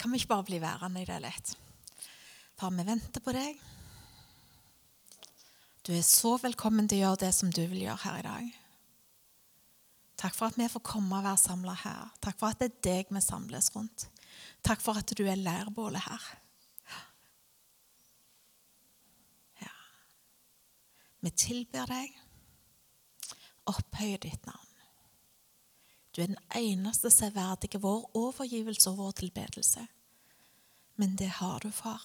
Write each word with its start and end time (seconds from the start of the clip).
kan 0.00 0.12
vi 0.12 0.20
ikke 0.20 0.32
bare 0.32 0.48
bli 0.48 0.60
værende 0.62 1.02
i 1.02 1.08
det 1.08 1.18
litt? 1.20 1.52
Far, 2.56 2.72
vi 2.72 2.86
venter 2.88 3.20
på 3.24 3.34
deg. 3.36 3.58
Du 5.84 5.92
er 5.96 6.04
så 6.06 6.36
velkommen 6.40 6.88
til 6.88 7.00
å 7.00 7.04
gjøre 7.04 7.22
det 7.26 7.34
som 7.36 7.52
du 7.52 7.62
vil 7.68 7.84
gjøre 7.84 8.04
her 8.04 8.20
i 8.20 8.26
dag. 8.26 8.48
Takk 10.20 10.36
for 10.36 10.48
at 10.48 10.58
vi 10.60 10.68
får 10.68 10.84
komme 10.84 11.16
og 11.16 11.24
være 11.24 11.40
samla 11.40 11.74
her. 11.82 12.08
Takk 12.20 12.40
for 12.40 12.52
at 12.52 12.60
det 12.60 12.68
er 12.70 12.80
deg 12.84 13.12
vi 13.12 13.22
samles 13.24 13.70
rundt. 13.76 14.06
Takk 14.64 14.84
for 14.84 15.00
at 15.00 15.12
du 15.16 15.22
er 15.24 15.40
leirbålet 15.40 16.04
her. 16.04 16.26
Ja. 19.60 19.76
Vi 21.24 21.36
tilber 21.44 21.88
deg, 21.92 22.16
Opphøy 23.70 24.16
ditt 24.18 24.46
navn. 24.48 24.69
Du 26.20 26.24
er 26.24 26.34
den 26.34 26.50
eneste 26.52 27.08
som 27.08 27.30
er 27.30 27.32
verdig 27.32 27.78
vår 27.80 28.02
overgivelse 28.12 28.90
og 28.90 28.98
vår 28.98 29.12
tilbedelse. 29.22 29.86
Men 31.00 31.14
det 31.16 31.30
har 31.38 31.64
du, 31.64 31.70
far. 31.72 32.02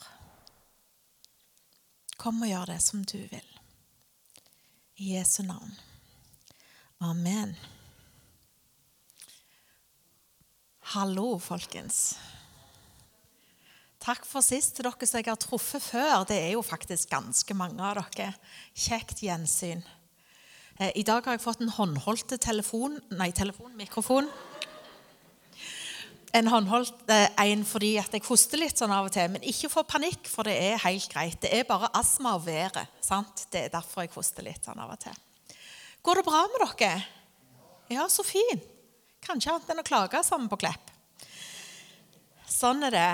Kom 2.15 2.39
og 2.39 2.47
gjør 2.47 2.71
det 2.71 2.77
som 2.79 3.01
du 3.03 3.17
vil. 3.17 3.49
I 5.03 5.17
Jesu 5.17 5.41
navn. 5.43 5.73
Amen. 7.03 7.51
Hallo, 10.95 11.35
folkens. 11.43 12.15
Takk 13.99 14.23
for 14.23 14.47
sist 14.47 14.77
til 14.77 14.87
dere 14.87 15.11
som 15.11 15.19
jeg 15.19 15.27
har 15.27 15.43
truffet 15.43 15.83
før. 15.83 16.23
Det 16.23 16.39
er 16.39 16.53
jo 16.55 16.63
faktisk 16.63 17.11
ganske 17.11 17.59
mange 17.65 17.83
av 17.83 17.99
dere. 17.99 18.31
Kjekt 18.71 19.27
gjensyn. 19.27 19.83
Eh, 20.75 20.91
I 20.99 21.05
dag 21.07 21.23
har 21.23 21.37
jeg 21.37 21.43
fått 21.43 21.61
en 21.63 21.71
håndholdt 21.71 22.33
telefon 22.43 22.97
Nei, 23.15 23.29
telefon, 23.35 23.71
mikrofon. 23.79 24.27
En 26.35 26.49
håndholdt 26.51 27.07
eh, 27.15 27.29
en 27.45 27.63
fordi 27.63 27.93
jeg 27.95 28.23
hoster 28.27 28.59
litt 28.59 28.81
sånn 28.81 28.91
av 28.91 29.07
og 29.07 29.13
til. 29.15 29.29
Men 29.31 29.45
ikke 29.47 29.71
få 29.71 29.85
panikk, 29.87 30.27
for 30.27 30.47
det 30.47 30.57
er 30.59 30.83
helt 30.83 31.07
greit. 31.13 31.39
Det 31.39 31.53
er 31.55 31.69
bare 31.69 31.93
astma 31.95 32.35
og 32.35 32.43
været. 32.49 32.91
sant? 32.99 33.45
Det 33.51 33.61
er 33.61 33.71
derfor 33.77 34.03
jeg 34.03 34.11
hoster 34.17 34.43
litt 34.43 34.67
sånn 34.67 34.83
av 34.83 34.91
og 34.97 34.99
til. 35.05 35.15
Går 36.03 36.19
det 36.19 36.25
bra 36.27 36.43
med 36.51 36.65
dere? 36.65 36.91
Ja, 37.95 38.09
så 38.11 38.27
fint. 38.27 38.67
Kanskje 39.23 39.55
annet 39.55 39.71
enn 39.71 39.81
å 39.81 39.87
klage 39.87 40.19
sammen 40.27 40.51
på 40.51 40.59
Klepp. 40.59 40.91
Sånn 42.51 42.83
er 42.85 42.93
det. 42.93 43.09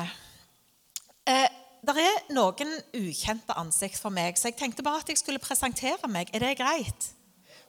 Eh, 1.29 1.47
det 1.85 1.93
er 2.09 2.21
noen 2.33 2.73
ukjente 2.97 3.53
ansikt 3.57 4.01
for 4.01 4.13
meg, 4.13 4.35
så 4.37 4.49
jeg 4.49 4.57
tenkte 4.57 4.83
bare 4.85 5.05
at 5.05 5.13
jeg 5.13 5.21
skulle 5.21 5.41
presentere 5.41 6.09
meg. 6.09 6.33
Er 6.33 6.43
det 6.43 6.57
greit? 6.57 7.11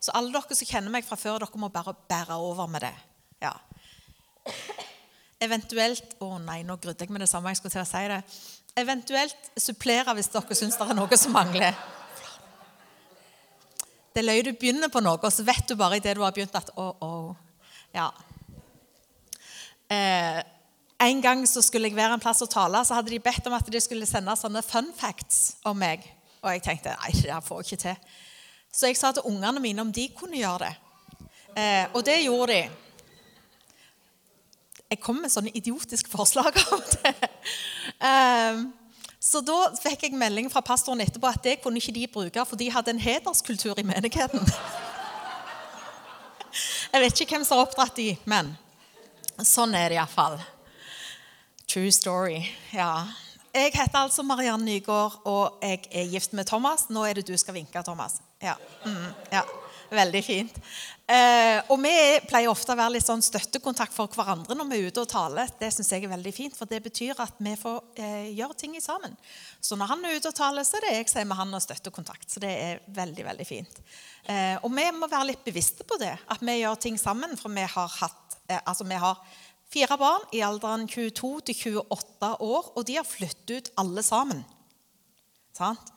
Så 0.03 0.11
alle 0.19 0.35
dere 0.35 0.57
som 0.59 0.67
kjenner 0.67 0.91
meg 0.91 1.07
fra 1.07 1.19
før, 1.19 1.45
dere 1.45 1.61
må 1.63 1.71
bare 1.71 1.95
bære 2.11 2.39
over 2.43 2.67
med 2.71 2.83
det. 2.83 2.95
Ja. 3.43 3.55
Eventuelt 5.43 6.17
Å 6.23 6.37
nei, 6.43 6.63
nå 6.67 6.77
grudde 6.83 7.03
jeg 7.03 7.15
med 7.15 7.23
det 7.23 7.31
samme 7.31 7.51
jeg 7.51 7.61
skulle 7.61 7.77
til 7.77 7.85
å 7.85 7.89
si 7.89 8.03
det. 8.11 8.21
Eventuelt 8.83 9.51
supplere 9.61 10.15
hvis 10.17 10.31
dere 10.33 10.57
syns 10.59 10.79
det 10.79 10.89
er 10.89 10.99
noe 10.99 11.19
som 11.21 11.35
mangler. 11.35 11.77
Det 14.13 14.21
er 14.21 14.27
løye 14.27 14.45
du 14.45 14.53
begynner 14.53 14.91
på 14.93 15.01
noe, 15.01 15.17
og 15.17 15.33
så 15.33 15.45
vet 15.47 15.65
du 15.69 15.77
bare 15.79 15.97
idet 16.01 16.17
du 16.19 16.23
har 16.25 16.35
begynt 16.35 16.57
at 16.59 16.69
å, 16.77 16.91
å. 17.01 17.13
Ja. 17.95 18.11
Eh, 19.89 20.43
en 21.03 21.23
gang 21.25 21.47
så 21.49 21.63
skulle 21.65 21.89
jeg 21.89 21.97
være 21.97 22.19
en 22.19 22.23
plass 22.23 22.43
og 22.45 22.51
tale, 22.53 22.83
så 22.85 22.99
hadde 22.99 23.15
de 23.15 23.23
bedt 23.23 23.49
om 23.49 23.57
at 23.57 23.71
de 23.73 23.81
skulle 23.83 24.09
sende 24.09 24.35
sånne 24.39 24.63
fun 24.67 24.91
facts 24.99 25.63
om 25.69 25.79
meg. 25.79 26.05
Og 26.43 26.53
jeg 26.53 26.67
tenkte 26.67 26.93
nei, 26.99 27.15
det 27.23 27.41
får 27.47 27.63
jeg 27.63 27.71
ikke 27.71 27.83
til. 27.87 28.21
Så 28.73 28.89
jeg 28.89 28.97
sa 28.97 29.13
til 29.13 29.27
ungene 29.29 29.61
mine 29.61 29.85
om 29.85 29.93
de 29.93 30.07
kunne 30.17 30.41
gjøre 30.41 30.67
det. 30.67 30.75
Eh, 31.61 31.85
og 31.93 32.05
det 32.07 32.23
gjorde 32.25 32.55
de. 32.55 32.63
Jeg 34.93 35.01
kom 35.01 35.21
med 35.21 35.33
sånne 35.33 35.53
idiotiske 35.57 36.11
forslag 36.13 36.57
om 36.73 36.81
det. 36.97 37.13
Eh, 38.03 38.63
så 39.23 39.41
da 39.47 39.57
fikk 39.79 40.09
jeg 40.09 40.19
melding 40.19 40.49
fra 40.51 40.63
pastoren 40.67 41.01
etterpå 41.05 41.29
at 41.29 41.45
det 41.45 41.61
kunne 41.63 41.79
ikke 41.79 41.95
de 41.95 42.09
bruke, 42.11 42.45
for 42.49 42.59
de 42.59 42.71
hadde 42.75 42.91
en 42.91 43.03
hederskultur 43.03 43.79
i 43.79 43.85
menigheten. 43.87 44.43
Jeg 46.93 47.01
vet 47.05 47.21
ikke 47.23 47.37
hvem 47.37 47.45
som 47.47 47.57
har 47.57 47.69
oppdratt 47.69 47.95
de, 47.97 48.11
men 48.29 48.51
sånn 49.47 49.77
er 49.79 49.93
det 49.93 50.01
iallfall. 50.01 50.41
True 51.71 51.93
story. 51.95 52.43
Ja. 52.75 53.07
Jeg 53.55 53.73
heter 53.77 54.03
altså 54.03 54.25
Mariann 54.27 54.65
Nygaard, 54.67 55.21
og 55.29 55.63
jeg 55.63 55.87
er 55.93 56.11
gift 56.13 56.35
med 56.37 56.51
Thomas. 56.51 56.89
Nå 56.93 57.07
er 57.09 57.21
det 57.21 57.29
du 57.31 57.37
skal 57.41 57.57
vinke, 57.57 57.81
Thomas. 57.87 58.19
Veldig 59.93 60.21
fint. 60.25 60.55
Eh, 61.05 61.59
og 61.69 61.77
vi 61.83 61.93
pleier 62.25 62.49
ofte 62.49 62.73
å 62.73 62.79
være 62.79 62.95
litt 62.95 63.05
sånn 63.05 63.21
støttekontakt 63.25 63.93
for 63.93 64.09
hverandre 64.09 64.57
når 64.57 64.71
vi 64.71 64.79
er 64.79 64.89
ute 64.89 65.03
og 65.03 65.11
taler. 65.11 65.51
Det 65.61 65.69
synes 65.75 65.91
jeg 65.93 66.07
er 66.07 66.13
veldig 66.15 66.33
fint, 66.33 66.57
for 66.57 66.71
det 66.71 66.79
betyr 66.85 67.21
at 67.21 67.37
vi 67.43 67.53
får 67.61 68.01
eh, 68.01 68.31
gjøre 68.33 68.57
ting 68.63 68.79
sammen. 68.81 69.13
Så 69.61 69.77
når 69.77 69.93
han 69.93 70.07
er 70.09 70.17
ute 70.17 70.33
og 70.33 70.39
taler, 70.39 70.65
så 70.65 70.79
er 70.79 70.87
det 70.87 70.95
jeg 70.97 71.13
som 71.13 71.21
er 71.21 71.29
med 71.29 71.41
han 71.43 71.53
og 71.59 71.65
støttekontakt. 71.65 72.25
Så 72.33 72.41
det 72.41 72.53
er 72.57 72.83
veldig, 72.97 73.27
veldig 73.29 73.49
fint. 73.49 73.83
Eh, 74.25 74.57
og 74.63 74.73
vi 74.73 74.89
må 74.97 75.11
være 75.13 75.33
litt 75.35 75.45
bevisste 75.45 75.85
på 75.85 76.01
det, 76.01 76.15
at 76.17 76.41
vi 76.41 76.59
gjør 76.63 76.81
ting 76.87 76.97
sammen. 77.01 77.37
For 77.37 77.53
vi 77.53 77.69
har 77.77 77.97
hatt, 78.01 78.39
eh, 78.49 78.65
altså 78.65 78.89
vi 78.89 79.05
har 79.05 79.21
fire 79.73 80.01
barn 80.01 80.25
i 80.33 80.41
alderen 80.47 80.89
22 80.89 81.35
til 81.51 81.83
28 81.85 82.37
år, 82.49 82.73
og 82.73 82.89
de 82.89 82.97
har 82.97 83.09
flyttet 83.09 83.59
ut 83.59 83.75
alle 83.85 84.05
sammen. 84.07 84.41
Sant? 85.53 85.93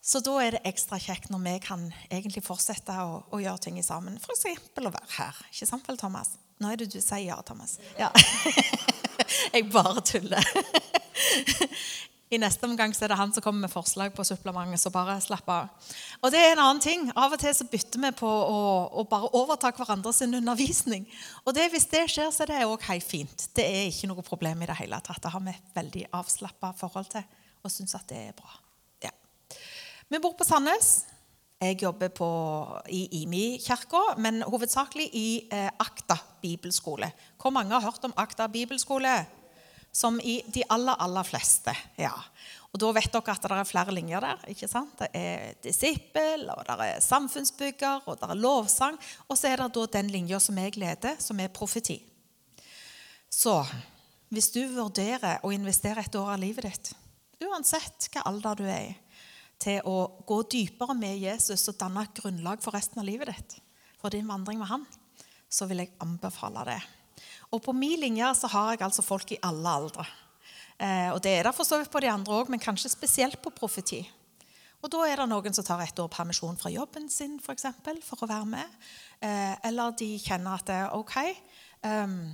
Så 0.00 0.22
da 0.24 0.36
er 0.40 0.56
det 0.56 0.62
ekstra 0.68 0.96
kjekt 1.00 1.28
når 1.28 1.42
vi 1.44 1.54
kan 1.64 1.82
egentlig 2.08 2.42
fortsette 2.44 2.94
å, 3.04 3.20
å 3.28 3.40
gjøre 3.42 3.60
ting 3.66 3.80
sammen. 3.84 4.16
F.eks. 4.16 4.46
å 4.80 4.88
være 4.88 5.16
her. 5.18 5.40
Ikke 5.52 5.68
sant 5.68 5.88
vel, 5.88 6.00
Thomas? 6.00 6.38
Nå 6.60 6.72
er 6.72 6.80
det 6.80 6.90
du 6.92 7.00
sier 7.00 7.26
ja, 7.26 7.36
Thomas. 7.44 7.76
Ja. 8.00 8.08
Jeg 9.54 9.68
bare 9.72 10.00
tuller. 10.04 10.44
I 12.30 12.38
neste 12.38 12.64
omgang 12.64 12.92
så 12.94 13.04
er 13.04 13.10
det 13.10 13.18
han 13.18 13.32
som 13.34 13.42
kommer 13.42 13.66
med 13.66 13.72
forslag 13.72 14.12
på 14.14 14.24
supplementet. 14.24 14.80
Så 14.80 14.92
bare 14.94 15.18
slapp 15.20 15.48
av. 15.50 15.90
Og 16.22 16.32
det 16.32 16.40
er 16.40 16.54
en 16.54 16.62
annen 16.62 16.80
ting. 16.84 17.08
Av 17.18 17.34
og 17.34 17.42
til 17.42 17.52
så 17.56 17.66
bytter 17.68 18.04
vi 18.04 18.12
på 18.22 18.30
å, 18.30 18.60
å 19.02 19.04
bare 19.10 19.32
overta 19.36 19.72
hverandre 19.74 20.14
sin 20.16 20.38
undervisning. 20.38 21.08
Og 21.44 21.56
det, 21.58 21.66
hvis 21.74 21.90
det 21.90 22.06
skjer, 22.14 22.30
så 22.32 22.46
er 22.46 22.54
det 22.54 22.62
òg 22.70 22.86
helt 22.86 23.08
fint. 23.08 23.48
Det 23.56 23.66
er 23.66 23.90
ikke 23.90 24.12
noe 24.12 24.24
problem 24.24 24.62
i 24.62 24.70
det 24.70 24.78
hele 24.78 25.02
tatt. 25.04 25.20
Det 25.26 25.34
har 25.34 25.44
vi 25.44 25.56
et 25.56 25.76
veldig 25.76 26.08
avslappa 26.22 26.72
forhold 26.78 27.12
til 27.18 27.26
og 27.60 27.72
syns 27.74 27.98
at 27.98 28.06
det 28.08 28.28
er 28.30 28.36
bra. 28.38 28.69
Vi 30.10 30.18
bor 30.18 30.32
på 30.34 30.42
Sandnes. 30.42 31.04
Jeg 31.62 31.76
jobber 31.84 32.08
på, 32.10 32.28
i 32.90 33.04
IMI-kirka, 33.20 34.16
men 34.18 34.40
hovedsakelig 34.42 35.04
i 35.14 35.26
eh, 35.54 35.68
Akta 35.78 36.16
bibelskole. 36.42 37.12
Hvor 37.38 37.52
mange 37.54 37.76
har 37.76 37.84
hørt 37.84 38.08
om 38.08 38.16
Akta 38.18 38.48
bibelskole? 38.50 39.12
som 39.92 40.20
i 40.22 40.36
de 40.46 40.62
aller, 40.70 40.94
aller 41.02 41.26
fleste. 41.26 41.72
Ja. 41.98 42.12
Og 42.70 42.78
Da 42.78 42.90
vet 42.94 43.10
dere 43.10 43.34
at 43.34 43.42
det 43.42 43.56
er 43.56 43.66
flere 43.66 43.94
linjer 43.94 44.22
der. 44.22 44.44
ikke 44.48 44.68
sant? 44.70 44.92
Det 44.98 45.08
er 45.14 45.54
disippel, 45.62 46.46
og 46.54 46.62
det 46.66 46.76
er 46.86 47.00
samfunnsbygger, 47.02 48.06
og 48.06 48.18
det 48.20 48.30
er 48.30 48.38
lovsang. 48.38 48.98
Og 49.28 49.38
så 49.38 49.48
er 49.50 49.56
det 49.56 49.72
da 49.74 49.86
den 49.98 50.10
linja 50.10 50.38
som 50.38 50.58
jeg 50.58 50.76
leder, 50.78 51.18
som 51.18 51.40
er 51.40 51.48
profeti. 51.48 51.98
Så 53.30 53.64
hvis 54.30 54.50
du 54.54 54.62
vurderer 54.70 55.42
å 55.42 55.50
investere 55.50 56.02
et 56.06 56.14
år 56.14 56.34
av 56.34 56.38
livet 56.38 56.66
ditt, 56.66 56.92
uansett 57.42 58.06
hva 58.12 58.22
alder 58.30 58.54
du 58.54 58.66
er 58.66 58.92
i, 58.92 58.94
til 59.60 59.84
å 59.88 59.96
gå 60.26 60.40
dypere 60.50 60.96
med 60.96 61.20
Jesus 61.20 61.68
og 61.68 61.78
danne 61.80 62.06
et 62.06 62.16
grunnlag 62.16 62.62
for 62.64 62.76
resten 62.76 63.02
av 63.02 63.08
livet 63.08 63.32
ditt, 63.32 63.58
for 64.00 64.12
din 64.12 64.28
vandring 64.28 64.60
med 64.60 64.70
han, 64.70 64.86
så 65.50 65.68
vil 65.68 65.82
jeg 65.84 65.94
anbefale 66.00 66.64
det. 66.68 66.80
Og 67.50 67.62
på 67.64 67.74
min 67.76 67.98
linje 68.00 68.28
så 68.38 68.48
har 68.52 68.72
jeg 68.72 68.84
altså 68.86 69.04
folk 69.04 69.32
i 69.34 69.40
alle 69.44 69.76
aldre. 69.80 70.06
Eh, 70.80 71.10
og 71.12 71.20
det 71.24 71.34
er 71.36 71.48
det 71.48 71.54
for 71.56 71.68
så 71.68 71.80
vidt 71.80 71.92
på 71.92 72.00
de 72.00 72.08
andre 72.08 72.38
òg, 72.40 72.50
men 72.52 72.62
kanskje 72.62 72.92
spesielt 72.92 73.40
på 73.42 73.52
profeti. 73.52 74.00
Og 74.80 74.88
da 74.88 75.02
er 75.04 75.20
det 75.20 75.26
noen 75.28 75.52
som 75.52 75.66
tar 75.66 75.82
et 75.84 75.98
år 76.00 76.08
permisjon 76.08 76.56
fra 76.56 76.70
jobben 76.72 77.10
sin 77.12 77.36
for, 77.42 77.52
eksempel, 77.52 77.98
for 78.04 78.24
å 78.24 78.30
være 78.30 78.48
med. 78.48 78.78
Eh, 79.20 79.56
eller 79.68 79.92
de 79.98 80.14
kjenner 80.22 80.56
at 80.56 80.70
det 80.70 80.78
er 80.78 80.94
OK. 80.96 81.18
Um, 81.84 82.32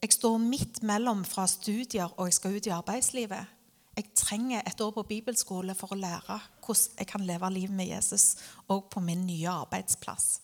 jeg 0.00 0.16
står 0.16 0.38
midt 0.42 0.80
mellom 0.86 1.22
fra 1.28 1.44
studier 1.50 2.10
og 2.16 2.26
jeg 2.26 2.38
skal 2.38 2.56
ut 2.56 2.66
i 2.66 2.74
arbeidslivet. 2.74 3.59
Jeg 4.00 4.14
trenger 4.16 4.62
et 4.64 4.80
år 4.80 4.94
på 4.96 5.02
bibelskole 5.04 5.74
for 5.76 5.92
å 5.92 5.98
lære 5.98 6.38
hvordan 6.64 7.00
jeg 7.02 7.08
kan 7.10 7.24
leve 7.28 7.48
livet 7.52 7.76
med 7.76 7.90
Jesus 7.90 8.30
òg 8.72 8.86
på 8.88 9.02
min 9.04 9.26
nye 9.28 9.50
arbeidsplass. 9.52 10.38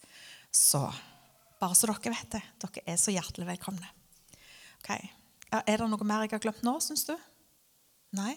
Så 0.53 0.83
bare 1.57 1.77
så 1.79 1.89
dere 1.89 2.13
vet 2.13 2.35
det. 2.35 2.43
Dere 2.61 2.83
er 2.85 2.99
så 3.01 3.15
hjertelig 3.15 3.47
velkomne. 3.49 3.89
Ok. 4.83 4.91
Er 5.57 5.79
det 5.81 5.89
noe 5.89 6.05
mer 6.05 6.27
jeg 6.27 6.35
har 6.35 6.43
glemt 6.45 6.61
nå, 6.67 6.75
syns 6.85 7.07
du? 7.09 7.15
Nei? 8.19 8.35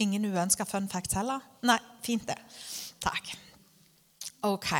Ingen 0.00 0.24
uønska 0.30 0.64
fun 0.64 0.88
facts 0.88 1.18
heller? 1.18 1.44
Nei, 1.68 1.76
fint, 2.06 2.24
det. 2.30 2.38
Takk. 3.04 3.34
Ok. 4.48 4.70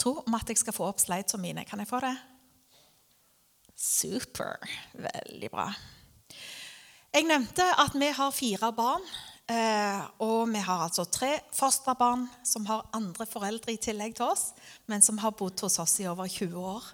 Tro 0.00 0.14
om 0.22 0.38
at 0.40 0.48
jeg 0.48 0.64
skal 0.64 0.76
få 0.78 0.88
opp 0.88 1.04
slidesa 1.04 1.36
mine. 1.42 1.66
Kan 1.68 1.84
jeg 1.84 1.92
få 1.92 2.00
det? 2.06 2.14
Super. 3.76 4.56
Veldig 4.96 5.50
bra. 5.52 5.68
Jeg 7.12 7.24
nevnte 7.28 7.64
at 7.80 7.94
vi 7.96 8.08
har 8.12 8.34
fire 8.34 8.72
barn. 8.76 9.04
Eh, 9.46 10.00
og 10.26 10.48
vi 10.50 10.58
har 10.58 10.88
altså 10.88 11.04
tre 11.06 11.36
fosterbarn 11.54 12.24
som 12.42 12.64
har 12.66 12.88
andre 12.96 13.28
foreldre 13.30 13.76
i 13.76 13.78
tillegg 13.78 14.16
til 14.18 14.26
oss, 14.26 14.48
men 14.90 15.04
som 15.06 15.20
har 15.22 15.36
bodd 15.38 15.62
hos 15.62 15.78
oss 15.78 16.00
i 16.02 16.08
over 16.10 16.26
20 16.26 16.56
år. 16.58 16.88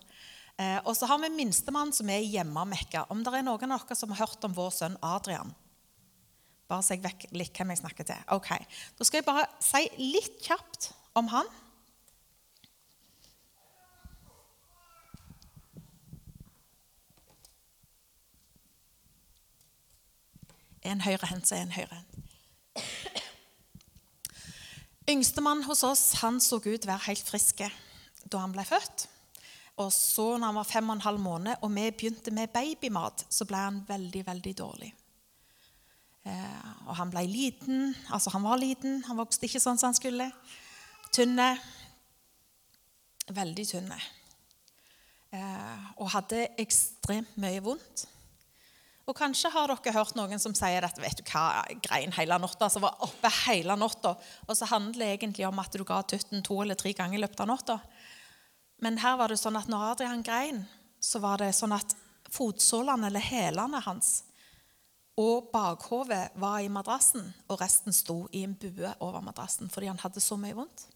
Eh, 0.61 0.77
og 0.85 0.93
så 0.99 1.09
har 1.09 1.23
vi 1.23 1.33
minstemann 1.33 1.95
som 1.97 2.11
er 2.13 2.27
hjemme 2.27 2.61
av 2.61 2.69
Mekka. 2.69 3.07
Om 3.09 3.25
det 3.25 3.33
er 3.39 3.47
noen 3.47 3.73
av 3.73 3.87
dere 3.87 3.97
som 3.97 4.13
har 4.13 4.27
hørt 4.27 4.45
om 4.45 4.57
vår 4.59 4.75
sønn 4.77 4.99
Adrian? 5.01 5.55
Bare 6.69 6.85
så 6.85 6.97
jeg 6.99 7.05
vet 7.07 7.25
litt 7.33 7.57
hvem 7.57 7.73
jeg 7.73 7.81
snakker 7.81 8.11
til. 8.11 8.29
Ok, 8.37 8.53
Da 8.99 9.07
skal 9.09 9.23
jeg 9.23 9.29
bare 9.31 9.49
si 9.65 9.83
litt 10.13 10.45
kjapt 10.45 10.93
om 11.17 11.33
han. 11.33 11.49
En 20.83 21.01
høyrehendt, 21.05 21.49
så 21.49 21.57
er 21.57 21.67
en 21.67 21.77
høyrehendt. 21.77 22.09
Yngstemann 25.11 25.65
hos 25.67 25.83
oss 25.87 26.05
han 26.23 26.39
så 26.41 26.61
ut 26.63 26.87
være 26.87 27.09
helt 27.09 27.27
frisk 27.27 27.65
da 28.23 28.39
han 28.39 28.55
ble 28.55 28.65
født. 28.65 29.09
Og 29.83 29.91
så 29.93 30.37
når 30.37 30.47
han 30.47 30.59
var 30.61 30.69
fem 30.69 30.91
og 30.91 30.97
en 30.97 31.07
halv 31.07 31.21
måned, 31.21 31.55
og 31.61 31.73
vi 31.75 31.91
begynte 31.91 32.31
med 32.35 32.53
babymat, 32.55 33.27
så 33.31 33.47
ble 33.49 33.61
han 33.61 33.81
veldig, 33.89 34.27
veldig 34.27 34.53
dårlig. 34.59 34.93
Eh, 36.23 36.73
og 36.87 36.95
han 36.97 37.11
ble 37.11 37.25
liten. 37.27 37.95
Altså, 38.13 38.31
han 38.31 38.45
var 38.45 38.61
liten. 38.61 39.01
Han 39.09 39.19
vokste 39.19 39.49
ikke 39.49 39.63
sånn 39.63 39.81
som 39.81 39.91
han 39.91 39.99
skulle. 39.99 40.29
Tynne. 41.13 41.49
Veldig 43.33 43.67
tynne. 43.67 43.99
Eh, 45.33 45.87
og 45.97 46.13
hadde 46.15 46.47
ekstremt 46.63 47.35
mye 47.41 47.63
vondt. 47.65 48.07
Og 49.11 49.17
kanskje 49.19 49.51
har 49.51 49.71
dere 49.71 49.95
hørt 49.97 50.15
noen 50.15 50.39
som 50.39 50.55
sier 50.55 50.85
at 50.87 50.99
vet 51.03 51.19
du 51.19 51.25
hva, 51.27 51.65
grein 51.83 52.15
hele 52.15 52.39
natta, 52.39 52.69
så 52.71 52.83
var 52.83 53.01
oppe 53.03 53.31
hele 53.43 53.75
natta, 53.79 54.15
og 54.47 54.55
så 54.55 54.69
handler 54.71 55.07
det 55.07 55.17
egentlig 55.17 55.47
om 55.49 55.59
at 55.59 55.75
du 55.75 55.83
ga 55.87 56.03
tutten 56.07 56.45
to 56.47 56.61
eller 56.63 56.79
tre 56.79 56.95
ganger 56.95 57.19
i 57.19 57.23
løpet 57.25 57.43
av 57.43 57.51
natta. 57.51 57.79
Men 58.83 59.01
her 59.03 59.19
var 59.19 59.33
det 59.33 59.41
sånn 59.43 59.59
at 59.59 59.71
når 59.71 59.89
Adrian 59.91 60.23
grein, 60.27 60.63
så 61.03 61.19
var 61.23 61.43
det 61.43 61.51
sånn 61.59 61.75
at 61.75 61.97
fotsålene 62.33 63.11
eller 63.11 63.27
hælene 63.27 63.83
hans 63.85 64.23
og 65.21 65.51
bakhovet 65.53 66.33
var 66.41 66.63
i 66.65 66.71
madrassen, 66.73 67.27
og 67.49 67.61
resten 67.61 67.93
sto 67.93 68.25
i 68.33 68.45
en 68.47 68.55
bue 68.57 68.89
over 69.05 69.21
madrassen 69.21 69.69
fordi 69.69 69.91
han 69.91 70.01
hadde 70.01 70.23
så 70.25 70.39
mye 70.41 70.57
vondt. 70.57 70.87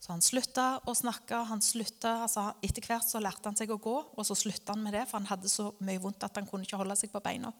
Så 0.00 0.12
han 0.12 0.22
slutta 0.22 0.66
å 0.86 0.94
snakke. 0.94 1.38
han 1.48 1.62
slutta, 1.64 2.22
altså 2.26 2.50
Etter 2.62 2.84
hvert 2.86 3.08
så 3.08 3.20
lærte 3.22 3.48
han 3.48 3.56
seg 3.58 3.72
å 3.72 3.80
gå, 3.80 3.96
og 4.14 4.26
så 4.26 4.36
slutta 4.38 4.74
han 4.74 4.84
med 4.84 4.94
det, 4.94 5.06
for 5.08 5.18
han 5.18 5.30
hadde 5.30 5.50
så 5.50 5.72
mye 5.80 6.02
vondt 6.02 6.26
at 6.26 6.36
han 6.36 6.46
kunne 6.46 6.68
ikke 6.68 6.78
holde 6.78 6.96
seg 6.98 7.10
på 7.12 7.22
beina. 7.24 7.52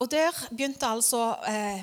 Og 0.00 0.08
Der 0.08 0.32
begynte 0.48 0.88
altså 0.88 1.34
eh, 1.44 1.82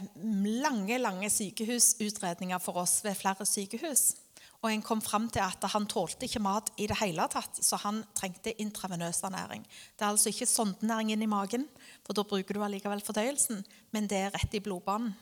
lange 0.64 0.98
lange 0.98 1.30
sykehusutredninger 1.30 2.58
for 2.64 2.82
oss 2.82 3.04
ved 3.06 3.20
flere 3.20 3.46
sykehus. 3.46 4.16
Og 4.64 4.72
En 4.72 4.82
kom 4.82 5.02
fram 5.06 5.28
til 5.30 5.44
at 5.46 5.62
han 5.70 5.86
tålte 5.86 6.26
ikke 6.26 6.42
mat 6.42 6.72
i 6.82 6.88
det 6.90 6.98
hele 6.98 7.28
tatt, 7.30 7.60
så 7.62 7.78
han 7.84 8.02
trengte 8.18 8.56
intravenøs 8.58 9.22
ernæring. 9.28 9.62
Det 9.94 10.02
er 10.02 10.10
altså 10.10 10.34
ikke 10.34 10.50
sondenæring 10.50 11.14
inn 11.14 11.22
i 11.22 11.30
magen, 11.30 11.68
for 12.04 12.18
da 12.18 12.26
bruker 12.26 12.58
du 12.58 12.64
allikevel 12.66 13.04
fordøyelsen, 13.06 13.62
men 13.94 14.10
det 14.10 14.18
er 14.18 14.34
rett 14.34 14.58
i 14.58 14.64
blodbanen. 14.66 15.14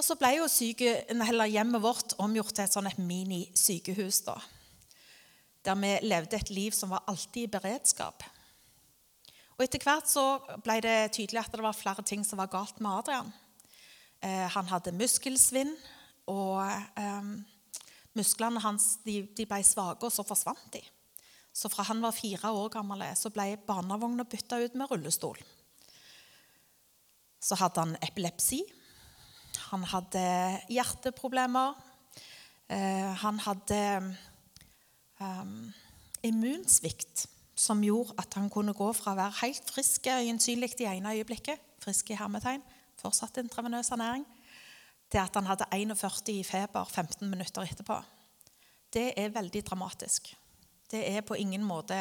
Og 0.00 0.04
så 0.06 0.16
ble 0.16 0.30
jo 0.38 0.46
syke, 0.48 1.02
hjemmet 1.52 1.82
vårt 1.84 2.14
omgjort 2.24 2.54
til 2.56 2.64
et 2.64 2.72
sånn 2.72 2.88
minisykehus. 3.04 4.22
Der 5.60 5.76
vi 5.76 5.90
levde 6.08 6.38
et 6.38 6.52
liv 6.56 6.72
som 6.72 6.94
var 6.94 7.04
alltid 7.10 7.42
i 7.44 7.50
beredskap. 7.52 8.24
Og 9.58 9.66
Etter 9.66 9.84
hvert 9.84 10.08
så 10.08 10.24
ble 10.64 10.78
det 10.80 11.12
tydelig 11.12 11.42
at 11.42 11.52
det 11.52 11.60
var 11.60 11.76
flere 11.76 12.00
ting 12.00 12.24
som 12.24 12.40
var 12.40 12.48
galt 12.48 12.80
med 12.80 13.02
Adrian. 13.02 13.28
Eh, 14.24 14.48
han 14.48 14.72
hadde 14.72 14.96
muskelsvinn, 14.96 15.74
og 16.32 16.64
eh, 16.96 17.28
musklene 18.16 18.64
hans 18.64 18.94
de, 19.04 19.20
de 19.36 19.44
ble 19.44 19.60
svake, 19.68 20.00
og 20.00 20.16
så 20.16 20.24
forsvant 20.24 20.64
de. 20.72 20.80
Så 21.52 21.68
fra 21.68 21.84
han 21.90 22.00
var 22.00 22.16
fire 22.16 22.56
år 22.56 22.72
gammel, 22.72 23.04
så 23.20 23.28
ble 23.36 23.50
barnevogna 23.68 24.24
bytta 24.24 24.64
ut 24.64 24.80
med 24.80 24.88
rullestol. 24.88 25.44
Så 27.36 27.60
hadde 27.60 27.84
han 27.84 27.98
epilepsi. 28.00 28.64
Han 29.70 29.84
hadde 29.86 30.22
hjerteproblemer. 30.70 31.76
Eh, 32.70 33.10
han 33.22 33.38
hadde 33.44 33.80
um, 35.20 35.72
immunsvikt 36.26 37.26
som 37.60 37.82
gjorde 37.84 38.16
at 38.18 38.34
han 38.38 38.48
kunne 38.50 38.74
gå 38.74 38.88
fra 38.96 39.14
å 39.14 39.18
være 39.18 39.40
helt 39.42 39.70
frisk 39.70 40.08
øyensynlig 40.10 40.72
i 40.80 40.88
ene 40.88 41.14
øyeblikket, 41.18 41.60
frisk 41.82 42.10
i 42.10 42.18
hermetegn, 42.18 42.62
fortsatt 43.00 43.42
intravenøs 43.42 43.92
ernæring, 43.94 44.24
til 45.10 45.20
at 45.22 45.36
han 45.36 45.50
hadde 45.50 45.68
41 45.74 46.32
i 46.32 46.42
feber 46.46 46.84
15 46.88 47.28
minutter 47.30 47.66
etterpå. 47.66 47.98
Det 48.90 49.12
er 49.16 49.34
veldig 49.34 49.62
dramatisk. 49.66 50.32
Det 50.90 51.02
er 51.12 51.22
på 51.22 51.38
ingen 51.38 51.62
måte 51.66 51.98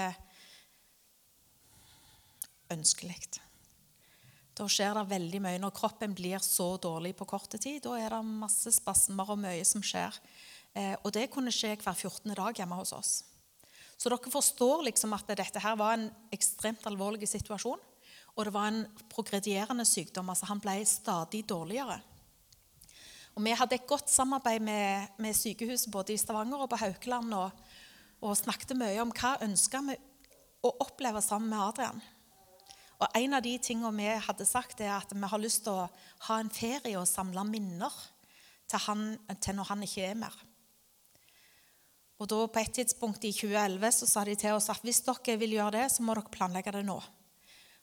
ønskelig. 2.74 3.18
Da 4.60 4.66
skjer 4.68 4.98
det 4.98 5.08
veldig 5.08 5.40
mye. 5.40 5.60
Når 5.64 5.72
kroppen 5.76 6.12
blir 6.16 6.42
så 6.44 6.74
dårlig 6.84 7.14
på 7.16 7.28
korte 7.30 7.60
tid, 7.62 7.80
da 7.86 7.94
er 7.96 8.12
det 8.12 8.20
masse 8.28 8.74
spasmer 8.76 9.32
og 9.32 9.40
mye 9.40 9.64
som 9.68 9.84
skjer. 9.86 10.18
Eh, 10.76 10.96
og 11.00 11.14
det 11.16 11.30
kunne 11.32 11.54
skje 11.56 11.78
hver 11.80 11.96
14. 11.96 12.34
dag 12.36 12.60
hjemme 12.60 12.80
hos 12.82 12.92
oss. 12.98 13.14
Så 13.96 14.12
dere 14.12 14.32
forstår 14.32 14.84
liksom 14.90 15.16
at 15.16 15.32
dette 15.32 15.64
her 15.64 15.80
var 15.80 15.96
en 15.96 16.10
ekstremt 16.36 16.84
alvorlig 16.92 17.28
situasjon. 17.32 17.80
Og 18.36 18.46
det 18.46 18.54
var 18.56 18.68
en 18.68 18.84
progredierende 19.12 19.88
sykdom. 19.88 20.30
altså 20.30 20.52
Han 20.52 20.60
ble 20.64 20.78
stadig 20.88 21.46
dårligere. 21.48 22.02
Og 23.36 23.44
Vi 23.44 23.56
hadde 23.56 23.80
et 23.80 23.88
godt 23.88 24.12
samarbeid 24.12 24.60
med, 24.60 25.08
med 25.18 25.36
sykehuset 25.36 25.92
både 25.92 26.14
i 26.14 26.20
Stavanger 26.20 26.60
og 26.60 26.70
på 26.70 26.84
Haukeland. 26.84 27.34
Og, 27.34 27.52
og 28.22 28.38
snakket 28.38 28.76
mye 28.76 29.00
om 29.00 29.16
hva 29.16 29.38
ønska 29.48 29.84
vi 29.88 30.00
å 30.68 30.76
oppleve 30.84 31.24
sammen 31.24 31.56
med 31.56 31.64
Adrian. 31.64 32.02
Og 33.00 33.08
En 33.16 33.34
av 33.38 33.44
de 33.44 33.56
tingene 33.64 33.96
vi 33.96 34.08
hadde 34.28 34.46
sagt, 34.48 34.82
er 34.82 34.98
at 34.98 35.14
vi 35.16 35.32
har 35.32 35.40
lyst 35.42 35.64
til 35.64 35.78
å 35.78 35.90
ha 36.28 36.40
en 36.40 36.52
ferie 36.52 36.98
og 37.00 37.08
samle 37.08 37.46
minner 37.48 37.94
til, 38.70 38.80
han, 38.86 39.06
til 39.40 39.56
når 39.56 39.72
han 39.72 39.86
ikke 39.88 40.10
er 40.10 40.20
mer. 40.20 40.36
Og 42.20 42.28
da 42.28 42.42
På 42.52 42.60
et 42.60 42.74
tidspunkt 42.76 43.24
i 43.24 43.32
2011 43.32 43.96
så 44.02 44.10
sa 44.10 44.26
de 44.28 44.36
til 44.36 44.58
oss 44.58 44.68
at 44.70 44.84
hvis 44.84 45.02
dere 45.08 45.38
vil 45.40 45.56
gjøre 45.56 45.78
det, 45.78 45.86
så 45.94 46.04
må 46.04 46.18
dere 46.18 46.34
planlegge 46.34 46.76
det 46.76 46.84
nå. 46.84 47.00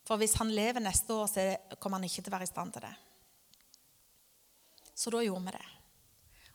For 0.06 0.20
hvis 0.20 0.36
han 0.38 0.52
lever 0.52 0.84
neste 0.84 1.14
år, 1.16 1.26
så 1.26 1.46
kommer 1.80 1.98
han 1.98 2.06
ikke 2.06 2.22
til 2.22 2.30
å 2.30 2.36
være 2.36 2.46
i 2.46 2.52
stand 2.52 2.76
til 2.76 2.84
det. 2.84 2.92
Så 4.96 5.10
da 5.12 5.24
gjorde 5.24 5.48
vi 5.48 5.56
det. 5.56 5.66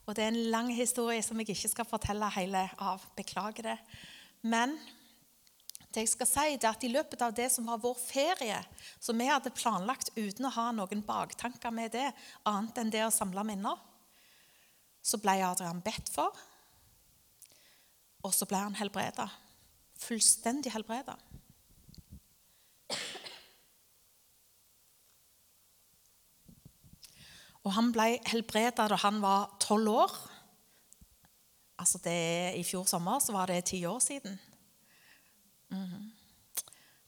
Og 0.06 0.16
Det 0.16 0.24
er 0.24 0.32
en 0.34 0.52
lang 0.54 0.70
historie 0.74 1.22
som 1.24 1.40
jeg 1.40 1.50
ikke 1.50 1.74
skal 1.74 1.90
fortelle 1.90 2.30
hele 2.36 2.64
av. 2.78 3.04
Beklager 3.18 3.72
det. 3.72 3.78
Men 4.42 4.78
det 5.92 6.06
jeg 6.06 6.12
skal 6.14 6.30
si, 6.30 6.46
det 6.56 6.68
er 6.68 6.76
at 6.76 6.84
I 6.88 6.92
løpet 6.92 7.24
av 7.26 7.34
det 7.36 7.50
som 7.52 7.68
var 7.68 7.82
vår 7.84 7.98
ferie, 8.00 8.60
som 9.00 9.18
vi 9.20 9.28
hadde 9.28 9.54
planlagt 9.56 10.14
uten 10.16 10.48
å 10.48 10.54
ha 10.56 10.70
noen 10.76 11.04
baktanker 11.06 11.74
med 11.76 11.92
det, 11.96 12.08
annet 12.48 12.80
enn 12.80 12.94
det 12.94 13.04
å 13.06 13.14
samle 13.14 13.44
minner, 13.48 13.80
så 15.04 15.20
ble 15.20 15.40
Adrian 15.44 15.82
bedt 15.84 16.12
for, 16.14 16.32
og 18.22 18.34
så 18.36 18.46
ble 18.48 18.62
han 18.62 18.78
helbreda. 18.78 19.28
Fullstendig 20.02 20.72
helbreda. 20.74 21.18
Og 27.62 27.74
han 27.76 27.92
ble 27.94 28.16
helbreda 28.30 28.88
da 28.90 28.98
han 29.04 29.20
var 29.22 29.52
tolv 29.62 29.92
år. 29.94 30.14
Altså 31.82 32.02
det, 32.06 32.54
I 32.58 32.64
fjor 32.66 32.88
sommer 32.90 33.22
så 33.22 33.36
var 33.36 33.50
det 33.50 33.66
ti 33.70 33.84
år 33.90 34.00
siden. 34.02 34.40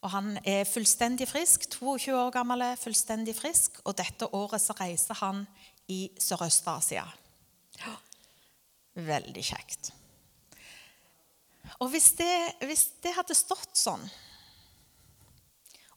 Og 0.04 0.12
han 0.12 0.36
er 0.44 0.68
fullstendig 0.68 1.30
frisk, 1.30 1.70
22 1.72 2.16
år 2.18 2.32
gammel, 2.36 2.66
fullstendig 2.80 3.36
frisk, 3.38 3.80
og 3.88 3.96
dette 4.00 4.28
året 4.36 4.62
så 4.62 4.76
reiser 4.76 5.20
han 5.22 5.46
i 5.92 6.06
Sørøst-Asia. 6.20 7.06
Veldig 8.94 9.44
kjekt. 9.44 9.94
Og 11.80 11.90
hvis 11.94 12.12
det, 12.20 12.34
hvis 12.68 12.86
det, 13.04 13.16
hadde 13.16 13.36
stått 13.38 13.80
sånn, 13.80 14.04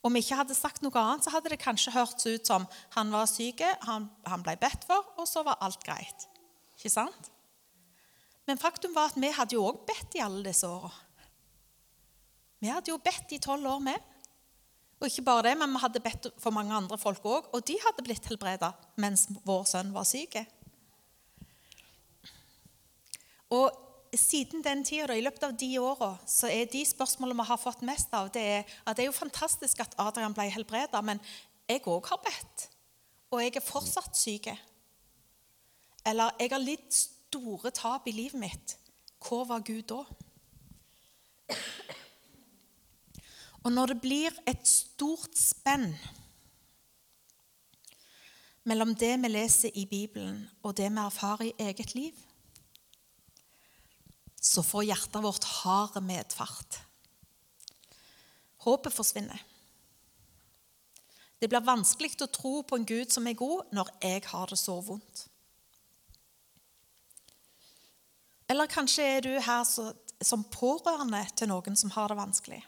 og 0.06 0.12
vi 0.14 0.22
ikke 0.22 0.38
hadde 0.38 0.54
sagt 0.54 0.84
noe 0.86 1.02
annet, 1.02 1.26
så 1.26 1.32
hadde 1.34 1.50
det 1.50 1.58
kanskje 1.58 1.94
hørtes 1.96 2.28
ut 2.30 2.46
som 2.46 2.66
han 2.94 3.10
var 3.10 3.26
syk, 3.26 3.64
han, 3.88 4.06
han 4.26 4.44
ble 4.46 4.54
bedt 4.60 4.86
for, 4.86 5.02
og 5.18 5.26
så 5.26 5.42
var 5.46 5.58
alt 5.66 5.82
greit. 5.82 6.28
Ikke 6.78 6.94
sant? 6.94 7.32
Men 8.46 8.60
faktum 8.62 8.94
var 8.94 9.10
at 9.10 9.18
vi 9.18 9.32
hadde 9.34 9.58
jo 9.58 9.66
òg 9.66 9.82
bedt 9.88 10.14
i 10.14 10.22
alle 10.22 10.44
disse 10.46 10.70
åra. 10.70 10.92
Vi 12.62 12.70
hadde 12.72 12.92
jo 12.92 13.00
bedt 13.02 13.34
i 13.36 13.40
tolv 13.42 13.68
år, 13.68 13.80
med. 13.84 14.12
Og 15.00 15.08
ikke 15.10 15.26
bare 15.26 15.50
det, 15.50 15.56
men 15.60 15.74
vi 15.74 15.80
hadde 15.82 16.00
bedt 16.00 16.28
for 16.40 16.54
mange 16.56 16.72
andre 16.74 16.96
folk 16.98 17.24
òg, 17.28 17.50
og 17.52 17.64
de 17.68 17.76
hadde 17.82 18.04
blitt 18.04 18.28
helbreda 18.30 18.72
mens 19.02 19.26
vår 19.44 19.66
sønn 19.68 19.92
var 19.92 20.06
syk. 20.08 20.38
Og 23.52 23.68
siden 24.16 24.64
den 24.64 24.84
tida, 24.84 25.12
i 25.12 25.24
løpet 25.24 25.44
av 25.44 25.56
de 25.60 25.68
åra, 25.78 26.14
så 26.26 26.48
er 26.48 26.64
de 26.72 26.80
spørsmålene 26.88 27.42
vi 27.42 27.48
har 27.50 27.60
fått 27.60 27.84
mest 27.84 28.14
av, 28.16 28.30
det 28.32 28.44
er 28.54 28.78
at 28.86 28.96
det 28.96 29.04
er 29.04 29.10
jo 29.10 29.18
fantastisk 29.18 29.82
at 29.84 29.98
Adrian 30.00 30.34
ble 30.34 30.48
helbreda, 30.54 31.02
men 31.04 31.20
jeg 31.68 31.84
òg 31.84 32.08
har 32.08 32.22
bedt, 32.24 32.68
og 33.34 33.42
jeg 33.42 33.52
er 33.58 33.68
fortsatt 33.68 34.16
syk. 34.16 34.48
Eller 36.06 36.32
jeg 36.40 36.54
har 36.54 36.62
litt 36.62 36.96
store 36.96 37.72
tap 37.74 38.06
i 38.08 38.14
livet 38.16 38.40
mitt. 38.40 38.76
Hvor 39.20 39.44
var 39.44 39.64
Gud 39.66 39.82
da? 39.90 40.04
Og 43.66 43.72
når 43.74 43.90
det 43.90 43.98
blir 43.98 44.34
et 44.46 44.62
stort 44.62 45.34
spenn 45.34 45.88
mellom 48.62 48.92
det 48.94 49.16
vi 49.24 49.30
leser 49.32 49.74
i 49.74 49.82
Bibelen, 49.90 50.44
og 50.62 50.76
det 50.78 50.86
vi 50.86 51.02
erfarer 51.02 51.48
i 51.48 51.54
eget 51.66 51.94
liv, 51.98 52.14
så 54.38 54.62
får 54.62 54.86
hjertet 54.86 55.24
vårt 55.24 55.48
hard 55.50 55.98
medfart. 56.02 56.78
Håpet 58.62 58.94
forsvinner. 58.94 59.42
Det 61.42 61.50
blir 61.50 61.66
vanskelig 61.66 62.14
å 62.22 62.30
tro 62.30 62.54
på 62.62 62.78
en 62.78 62.86
Gud 62.86 63.10
som 63.10 63.26
er 63.26 63.34
god, 63.34 63.66
når 63.74 63.90
jeg 63.98 64.22
har 64.30 64.46
det 64.46 64.60
så 64.62 64.78
vondt. 64.78 65.26
Eller 68.46 68.70
kanskje 68.70 69.10
er 69.10 69.26
du 69.26 69.32
her 69.42 69.66
som 69.66 70.48
pårørende 70.54 71.26
til 71.34 71.50
noen 71.50 71.74
som 71.74 71.90
har 71.98 72.14
det 72.14 72.20
vanskelig. 72.22 72.62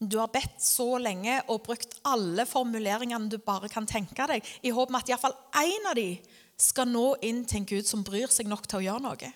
Du 0.00 0.18
har 0.18 0.32
bedt 0.34 0.58
så 0.62 0.96
lenge 0.98 1.36
og 1.52 1.62
brukt 1.68 2.00
alle 2.08 2.46
formuleringene 2.48 3.30
du 3.30 3.38
bare 3.38 3.70
kan 3.70 3.86
tenke 3.86 4.26
deg, 4.26 4.42
i 4.62 4.72
håp 4.74 4.90
om 4.90 4.98
at 4.98 5.10
iallfall 5.10 5.36
én 5.60 5.86
av 5.90 5.94
dem 5.98 6.18
skal 6.60 6.90
nå 6.90 7.14
inn 7.22 7.44
til 7.46 7.62
en 7.62 7.68
Gud 7.70 7.86
som 7.86 8.02
bryr 8.06 8.30
seg 8.30 8.50
nok 8.50 8.66
til 8.66 8.82
å 8.82 8.86
gjøre 8.88 9.04
noe. 9.04 9.30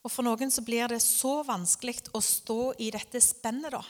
Og 0.00 0.10
For 0.10 0.24
noen 0.24 0.50
så 0.50 0.64
blir 0.64 0.88
det 0.88 1.02
så 1.04 1.40
vanskelig 1.46 2.08
å 2.16 2.22
stå 2.24 2.72
i 2.80 2.90
dette 2.94 3.20
spennet 3.22 3.74
da, 3.74 3.82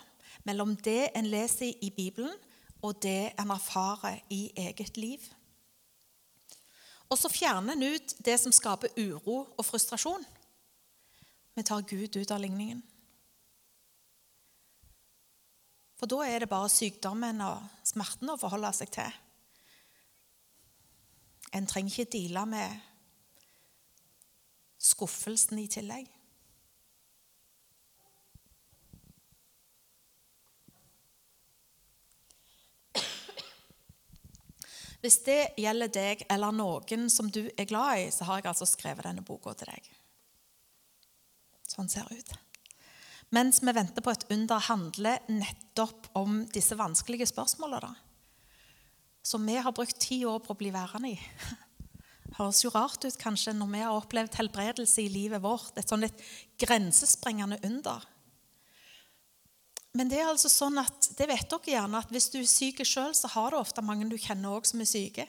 mellom 0.49 0.75
det 0.83 1.12
en 1.16 1.28
leser 1.30 1.76
i 1.80 1.92
Bibelen, 1.95 2.33
og 2.80 2.97
det 3.04 3.33
en 3.38 3.52
erfarer 3.52 4.23
i 4.33 4.49
eget 4.57 4.97
liv. 4.97 5.23
Og 7.11 7.19
så 7.19 7.28
fjerner 7.33 7.75
en 7.75 7.97
ut 7.97 8.14
det 8.25 8.37
som 8.40 8.54
skaper 8.54 8.95
uro 8.97 9.42
og 9.45 9.66
frustrasjon. 9.66 10.25
Vi 11.54 11.64
tar 11.66 11.85
Gud 11.85 12.16
ut 12.16 12.30
av 12.30 12.40
ligningen. 12.40 12.80
For 16.00 16.09
da 16.09 16.23
er 16.25 16.40
det 16.40 16.49
bare 16.49 16.69
sykdommen 16.73 17.42
og 17.45 17.61
smerten 17.85 18.33
å 18.33 18.38
forholde 18.40 18.71
seg 18.73 18.88
til. 18.95 19.19
En 21.52 21.66
trenger 21.69 21.92
ikke 21.92 22.14
deale 22.14 22.47
med 22.49 22.87
skuffelsen 24.80 25.61
i 25.61 25.66
tillegg. 25.69 26.09
Hvis 35.04 35.23
det 35.25 35.40
gjelder 35.61 35.92
deg 35.92 36.26
eller 36.33 36.52
noen 36.52 37.09
som 37.12 37.28
du 37.33 37.42
er 37.45 37.69
glad 37.69 38.07
i, 38.07 38.11
så 38.12 38.25
har 38.28 38.40
jeg 38.40 38.52
altså 38.54 38.69
skrevet 38.69 39.04
denne 39.04 39.25
boka 39.25 39.52
til 39.57 39.69
deg. 39.73 39.97
Sånn 41.69 41.92
ser 41.92 42.09
det 42.09 42.25
ut. 42.25 42.38
Mens 43.31 43.61
vi 43.63 43.73
venter 43.73 44.03
på 44.03 44.11
et 44.11 44.27
under, 44.35 44.59
handler 44.67 45.23
nettopp 45.31 46.09
om 46.19 46.43
disse 46.51 46.75
vanskelige 46.79 47.29
spørsmålene. 47.31 47.93
Som 49.23 49.45
vi 49.47 49.59
har 49.61 49.75
brukt 49.77 50.01
ti 50.03 50.25
år 50.27 50.41
på 50.43 50.55
å 50.55 50.59
bli 50.59 50.73
værende 50.75 51.13
i. 51.13 51.19
Høres 52.39 52.63
jo 52.65 52.73
rart 52.75 53.05
ut 53.05 53.19
kanskje 53.21 53.55
når 53.55 53.71
vi 53.71 53.83
har 53.85 53.99
opplevd 53.99 54.39
helbredelse 54.41 55.05
i 55.05 55.13
livet 55.13 55.43
vårt. 55.45 55.77
Et 55.79 55.87
sånn 55.87 56.03
litt 56.03 56.25
grensesprengende 56.59 57.61
under. 57.69 58.07
Men 59.95 60.11
det 60.11 60.21
er 60.23 60.31
altså 60.31 60.51
sånn 60.51 60.79
at, 60.79 61.11
det 61.19 61.27
vet 61.27 61.47
dere 61.51 61.75
gjerne 61.75 62.01
at 62.01 62.11
hvis 62.15 62.31
du 62.31 62.39
er 62.41 62.51
syk 62.51 62.83
sjøl, 62.87 63.15
så 63.15 63.31
har 63.33 63.51
du 63.51 63.59
ofte 63.59 63.83
mange 63.83 64.07
du 64.11 64.17
kjenner 64.19 64.55
også 64.55 64.75
som 64.75 64.83
er 64.83 64.91
syke. 64.91 65.27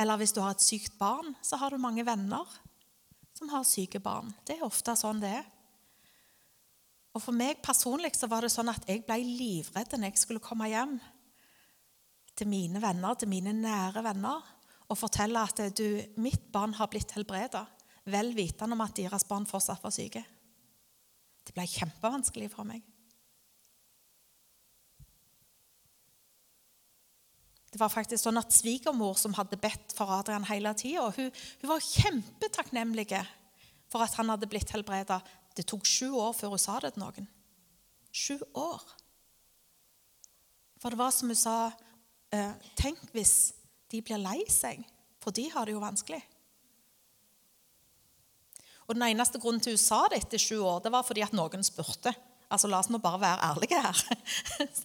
Eller 0.00 0.20
hvis 0.20 0.32
du 0.32 0.40
har 0.40 0.56
et 0.56 0.64
sykt 0.64 0.96
barn, 1.00 1.34
så 1.44 1.58
har 1.60 1.72
du 1.72 1.80
mange 1.80 2.04
venner 2.04 2.48
som 3.36 3.52
har 3.52 3.64
syke 3.68 4.00
barn. 4.00 4.32
Det 4.48 4.56
er 4.56 4.64
ofte 4.66 4.96
sånn 4.96 5.20
det 5.22 5.34
er. 5.40 5.50
Og 7.12 7.20
For 7.20 7.36
meg 7.36 7.60
personlig 7.64 8.14
så 8.16 8.28
var 8.30 8.44
det 8.44 8.52
sånn 8.54 8.70
at 8.72 8.86
jeg 8.88 9.04
ble 9.04 9.18
livredd 9.20 9.98
når 9.98 10.12
jeg 10.12 10.22
skulle 10.22 10.44
komme 10.44 10.70
hjem 10.72 10.96
til 12.38 12.48
mine 12.48 12.80
venner, 12.80 13.16
til 13.20 13.28
mine 13.28 13.52
nære 13.52 14.02
venner, 14.06 14.40
og 14.88 14.98
fortelle 14.98 15.40
at 15.44 15.60
du, 15.76 16.00
mitt 16.20 16.48
barn 16.52 16.72
har 16.78 16.88
blitt 16.92 17.12
helbreda, 17.16 17.66
vel 18.08 18.32
vitende 18.36 18.76
om 18.76 18.84
at 18.84 18.96
deres 18.96 19.26
barn 19.28 19.44
fortsatt 19.48 19.84
var 19.84 19.92
syke. 19.94 20.24
Det 21.42 21.54
ble 21.56 21.66
kjempevanskelig 21.68 22.48
for 22.52 22.68
meg. 22.68 22.82
Det 27.72 27.80
var 27.80 27.92
faktisk 27.92 28.20
sånn 28.20 28.36
at 28.36 28.52
Svigermor 28.52 29.16
som 29.16 29.32
hadde 29.38 29.56
bedt 29.60 29.94
for 29.96 30.10
Adrian 30.12 30.44
hele 30.44 30.74
tida, 30.76 31.06
hun, 31.16 31.30
hun, 31.32 31.70
var 31.70 31.86
kjempetakknemlig 31.86 33.06
for 33.92 34.04
at 34.04 34.16
han 34.18 34.28
hadde 34.28 34.48
blitt 34.50 34.74
helbreda. 34.74 35.22
Det 35.56 35.66
tok 35.68 35.86
sju 35.88 36.12
år 36.16 36.32
før 36.36 36.54
hun 36.54 36.62
sa 36.62 36.78
det 36.82 36.94
til 36.94 37.04
noen. 37.04 37.28
Sju 38.12 38.36
år. 38.58 38.82
For 40.80 40.92
det 40.92 40.98
var 40.98 41.12
som 41.14 41.30
hun 41.30 41.38
sa 41.38 41.56
eh, 42.34 42.54
Tenk 42.78 43.00
hvis 43.14 43.52
de 43.92 44.00
blir 44.02 44.20
lei 44.20 44.40
seg, 44.50 44.80
for 45.22 45.34
de 45.36 45.46
har 45.52 45.68
det 45.68 45.76
jo 45.76 45.82
vanskelig. 45.82 46.22
Og 48.88 48.96
Den 48.96 49.06
eneste 49.06 49.38
grunnen 49.40 49.62
til 49.62 49.76
hun 49.76 49.80
sa 49.80 50.02
det 50.10 50.22
etter 50.24 50.40
sju 50.42 50.58
år, 50.58 50.80
det 50.84 50.92
var 50.92 51.06
fordi 51.06 51.22
at 51.24 51.36
noen 51.36 51.64
spurte. 51.64 52.12
Altså, 52.52 52.68
La 52.68 52.80
oss 52.82 52.90
nå 52.92 53.00
bare 53.00 53.20
være 53.22 53.50
ærlige 53.52 53.80
her. 53.80 54.02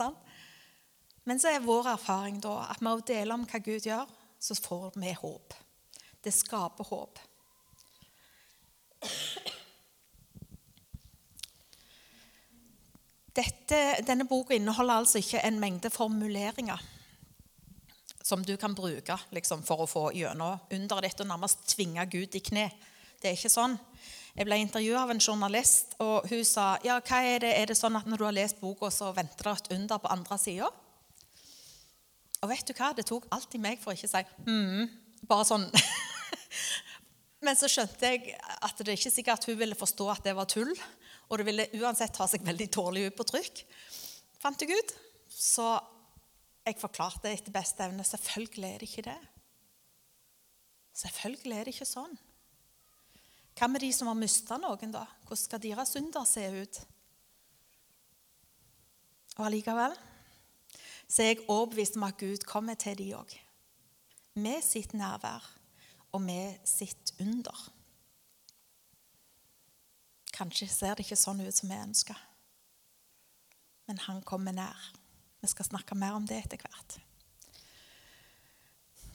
Men 1.28 1.42
så 1.42 1.52
er 1.52 1.66
vår 1.66 1.90
erfaring 1.92 2.38
da 2.44 2.54
at 2.70 2.84
med 2.84 3.00
å 3.00 3.08
dele 3.08 3.36
om 3.36 3.44
hva 3.50 3.60
Gud 3.60 3.88
gjør, 3.90 4.06
så 4.40 4.56
får 4.56 4.96
vi 4.96 5.12
håp. 5.18 5.56
Det 6.24 6.32
skaper 6.32 6.88
håp. 6.88 7.20
Dette, 13.38 13.80
denne 14.08 14.26
boka 14.26 14.56
inneholder 14.58 15.04
altså 15.04 15.22
ikke 15.22 15.44
en 15.46 15.60
mengde 15.62 15.92
formuleringer 15.94 16.82
som 18.28 18.44
du 18.44 18.58
kan 18.60 18.74
bruke 18.76 19.16
liksom, 19.32 19.62
for 19.64 19.86
å 19.86 19.88
få 19.88 20.08
gjennom 20.18 20.60
under 20.76 21.04
dette 21.06 21.24
og 21.24 21.30
nærmest 21.30 21.64
tvinge 21.72 22.04
Gud 22.12 22.36
i 22.36 22.42
kne. 22.44 22.66
Det 23.22 23.30
er 23.30 23.38
ikke 23.38 23.52
sånn. 23.54 23.78
Jeg 24.38 24.46
ble 24.46 24.58
intervjua 24.62 25.06
av 25.06 25.14
en 25.14 25.22
journalist, 25.22 25.96
og 26.04 26.28
hun 26.30 26.44
sa 26.46 26.76
ja, 26.86 27.00
hva 27.00 27.22
er 27.26 27.42
det, 27.46 27.54
er 27.58 27.72
det 27.72 27.78
sånn 27.80 27.96
at 27.98 28.10
når 28.10 28.20
du 28.20 28.26
har 28.28 28.36
lest 28.36 28.60
boka, 28.62 28.92
så 28.94 29.14
venter 29.16 29.48
det 29.48 29.54
et 29.56 29.72
under 29.78 30.02
på 30.04 30.12
andre 30.14 30.38
sida? 30.42 30.68
Og 32.44 32.52
vet 32.52 32.68
du 32.68 32.76
hva? 32.78 32.92
Det 32.94 33.08
tok 33.08 33.26
alltid 33.34 33.64
meg 33.64 33.80
for 33.82 33.94
å 33.94 33.98
ikke 33.98 34.12
si 34.12 34.22
mm, 34.46 34.84
bare 35.30 35.48
sånn. 35.48 35.66
Men 37.46 37.58
så 37.58 37.70
skjønte 37.72 38.12
jeg 38.12 38.36
at 38.36 38.78
det 38.84 38.92
er 38.92 39.00
ikke 39.00 39.14
sikkert 39.14 39.40
at 39.40 39.50
hun 39.50 39.58
ville 39.58 39.78
forstå 39.78 40.12
at 40.14 40.28
det 40.28 40.36
var 40.38 40.50
tull. 40.52 40.76
Og 41.28 41.40
det 41.40 41.48
ville 41.48 41.68
uansett 41.82 42.16
ta 42.16 42.28
seg 42.30 42.46
veldig 42.46 42.70
dårlig 42.72 43.08
ut 43.10 43.18
på 43.18 43.26
trykk. 43.28 43.64
Fant 44.40 44.62
jeg 44.64 44.78
ut. 44.78 44.94
Så 45.28 45.66
jeg 46.68 46.80
forklarte 46.80 47.32
etter 47.32 47.54
beste 47.54 47.84
evne. 47.84 48.06
Selvfølgelig 48.08 48.70
er 48.70 48.82
det 48.82 48.90
ikke 48.90 49.08
det. 49.10 49.20
Selvfølgelig 50.98 51.58
er 51.58 51.68
det 51.68 51.76
ikke 51.76 51.90
sånn. 51.90 52.16
Hva 53.58 53.70
med 53.70 53.82
de 53.82 53.90
som 53.94 54.10
har 54.10 54.18
mista 54.18 54.58
noen, 54.62 54.94
da? 54.94 55.04
Hvordan 55.26 55.44
skal 55.44 55.62
deres 55.64 55.94
synder 55.96 56.26
se 56.30 56.46
ut? 56.54 56.80
Og 59.38 59.48
allikevel 59.50 59.96
så 61.08 61.24
er 61.24 61.32
jeg 61.32 61.46
overbevist 61.48 61.96
om 61.98 62.06
at 62.08 62.18
Gud 62.20 62.44
kommer 62.48 62.76
til 62.80 62.98
de 63.00 63.12
òg. 63.16 63.32
Med 64.38 64.60
sitt 64.66 64.94
nærvær 64.98 65.46
og 66.12 66.22
med 66.22 66.58
sitt 66.68 67.14
under. 67.24 67.56
Kanskje 70.38 70.70
ser 70.70 70.96
det 70.96 71.06
ikke 71.08 71.18
sånn 71.18 71.42
ut 71.42 71.56
som 71.56 71.72
vi 71.72 71.80
ønsker, 71.82 72.18
men 73.90 73.98
han 74.06 74.22
kommer 74.28 74.54
nær. 74.54 74.90
Vi 75.42 75.50
skal 75.50 75.66
snakke 75.70 75.98
mer 75.98 76.18
om 76.18 76.26
det 76.30 76.44
etter 76.44 76.62
hvert. 76.62 76.98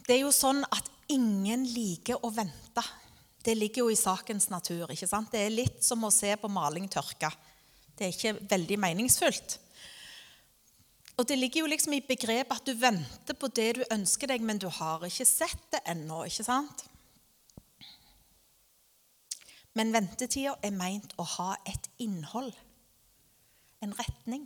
Det 0.02 0.16
er 0.16 0.24
jo 0.24 0.32
sånn 0.34 0.64
at 0.66 0.88
ingen 1.12 1.64
liker 1.68 2.24
å 2.26 2.30
vente. 2.34 2.82
Det 3.42 3.54
ligger 3.58 3.84
jo 3.84 3.92
i 3.92 3.98
sakens 3.98 4.48
natur. 4.50 4.90
ikke 4.90 5.06
sant? 5.06 5.30
Det 5.30 5.44
er 5.46 5.54
litt 5.54 5.82
som 5.84 6.02
å 6.04 6.10
se 6.14 6.34
på 6.38 6.50
maling 6.50 6.88
tørke. 6.90 7.30
Det 7.98 8.06
er 8.06 8.14
ikke 8.14 8.48
veldig 8.50 8.78
meningsfullt. 8.82 9.58
Og 11.18 11.26
Det 11.28 11.36
ligger 11.38 11.60
jo 11.60 11.70
liksom 11.70 11.92
i 11.94 12.04
begrepet 12.06 12.54
at 12.56 12.66
du 12.66 12.74
venter 12.74 13.36
på 13.38 13.50
det 13.54 13.68
du 13.76 13.82
ønsker 13.92 14.30
deg, 14.32 14.42
men 14.42 14.58
du 14.58 14.68
har 14.72 15.04
ikke 15.06 15.26
sett 15.28 15.68
det 15.70 15.82
ennå. 15.86 16.24
ikke 16.26 16.46
sant? 16.46 16.86
Men 19.78 19.92
ventetida 19.94 20.56
er 20.62 20.74
meint 20.76 21.14
å 21.20 21.24
ha 21.38 21.52
et 21.68 21.88
innhold, 22.02 22.52
en 23.82 23.94
retning. 23.98 24.44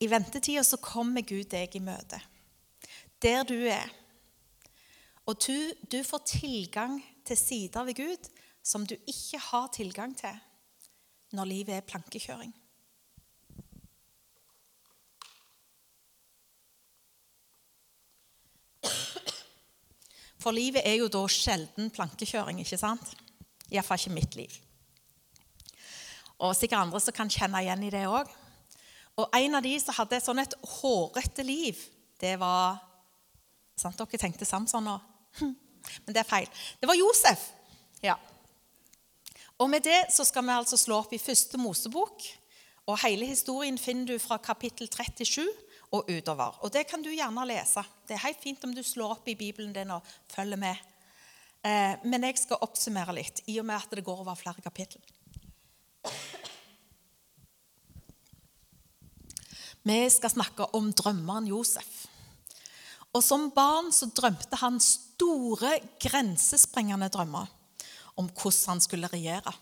I 0.00 0.08
ventetida 0.10 0.64
så 0.66 0.78
kommer 0.82 1.24
Gud 1.24 1.48
deg 1.54 1.76
i 1.76 1.82
møte, 1.82 2.20
der 3.22 3.46
du 3.48 3.56
er. 3.70 3.88
Og 5.24 5.38
du, 5.40 5.56
du 5.88 6.02
får 6.04 6.26
tilgang 6.28 6.98
til 7.24 7.38
sider 7.40 7.86
ved 7.88 7.96
Gud 7.96 8.28
som 8.64 8.84
du 8.86 8.94
ikke 9.08 9.40
har 9.40 9.70
tilgang 9.72 10.12
til 10.16 10.36
når 11.34 11.48
livet 11.48 11.78
er 11.78 11.88
plankekjøring. 11.88 12.52
For 20.44 20.52
livet 20.52 20.84
er 20.84 20.98
jo 21.00 21.08
da 21.08 21.22
sjelden 21.32 21.88
plankekjøring, 21.94 22.58
ikke 22.60 22.76
sant? 22.76 23.14
Iallfall 23.72 24.02
ikke 24.02 24.12
mitt 24.12 24.34
liv. 24.36 24.58
Og 26.44 26.52
sikkert 26.52 26.84
andre 26.84 27.00
som 27.00 27.16
kan 27.16 27.30
kjenne 27.32 27.62
igjen 27.64 27.86
i 27.86 27.92
det 27.94 28.02
òg. 28.04 28.28
Og 29.16 29.38
en 29.38 29.56
av 29.56 29.64
de 29.64 29.72
som 29.80 29.96
hadde 29.96 30.18
et 30.18 30.26
sånn 30.26 30.42
et 30.42 30.56
hårete 30.76 31.46
liv, 31.46 31.80
det 32.20 32.34
var 32.42 32.76
sant, 33.78 33.96
Dere 33.96 34.20
tenkte 34.20 34.44
Samson 34.44 34.84
nå? 34.84 34.98
Men 36.04 36.12
det 36.12 36.20
er 36.20 36.28
feil. 36.28 36.50
Det 36.80 36.90
var 36.90 36.98
Josef. 36.98 37.48
Ja. 38.04 38.18
Og 39.56 39.70
med 39.70 39.86
det 39.86 40.10
så 40.12 40.26
skal 40.28 40.44
vi 40.44 40.58
altså 40.58 40.76
slå 40.80 41.00
opp 41.00 41.14
i 41.16 41.22
første 41.22 41.60
Mosebok. 41.60 42.26
Og 42.90 43.00
hele 43.00 43.30
historien 43.30 43.78
finner 43.80 44.12
du 44.12 44.20
fra 44.20 44.36
kapittel 44.42 44.90
37 44.92 45.46
og 45.94 46.10
utover. 46.10 46.58
Og 46.64 46.72
det 46.74 46.86
kan 46.90 47.02
du 47.02 47.12
gjerne 47.12 47.46
lese. 47.46 47.84
Det 48.06 48.16
er 48.16 48.26
helt 48.26 48.42
fint 48.42 48.64
om 48.66 48.74
du 48.74 48.82
slår 48.82 49.16
opp 49.16 49.28
i 49.30 49.36
Bibelen 49.38 49.72
din 49.74 49.92
og 49.94 50.06
følger 50.32 50.60
med. 50.60 50.80
Eh, 51.64 51.94
men 52.04 52.26
jeg 52.26 52.40
skal 52.42 52.62
oppsummere 52.64 53.14
litt, 53.16 53.44
i 53.48 53.58
og 53.62 53.68
med 53.68 53.78
at 53.78 53.94
det 53.94 54.04
går 54.04 54.24
over 54.24 54.36
flere 54.38 54.64
kapittel. 54.64 55.00
Vi 59.84 60.00
skal 60.08 60.32
snakke 60.32 60.66
om 60.76 60.90
drømmeren 60.96 61.48
Josef. 61.48 62.06
Og 63.14 63.22
Som 63.22 63.50
barn 63.54 63.92
så 63.94 64.08
drømte 64.10 64.58
han 64.58 64.80
store, 64.82 65.76
grensesprengende 66.02 67.06
drømmer 67.12 67.46
om 68.18 68.26
hvordan 68.26 68.74
han 68.74 68.80
skulle 68.82 69.10
regjere. 69.12 69.52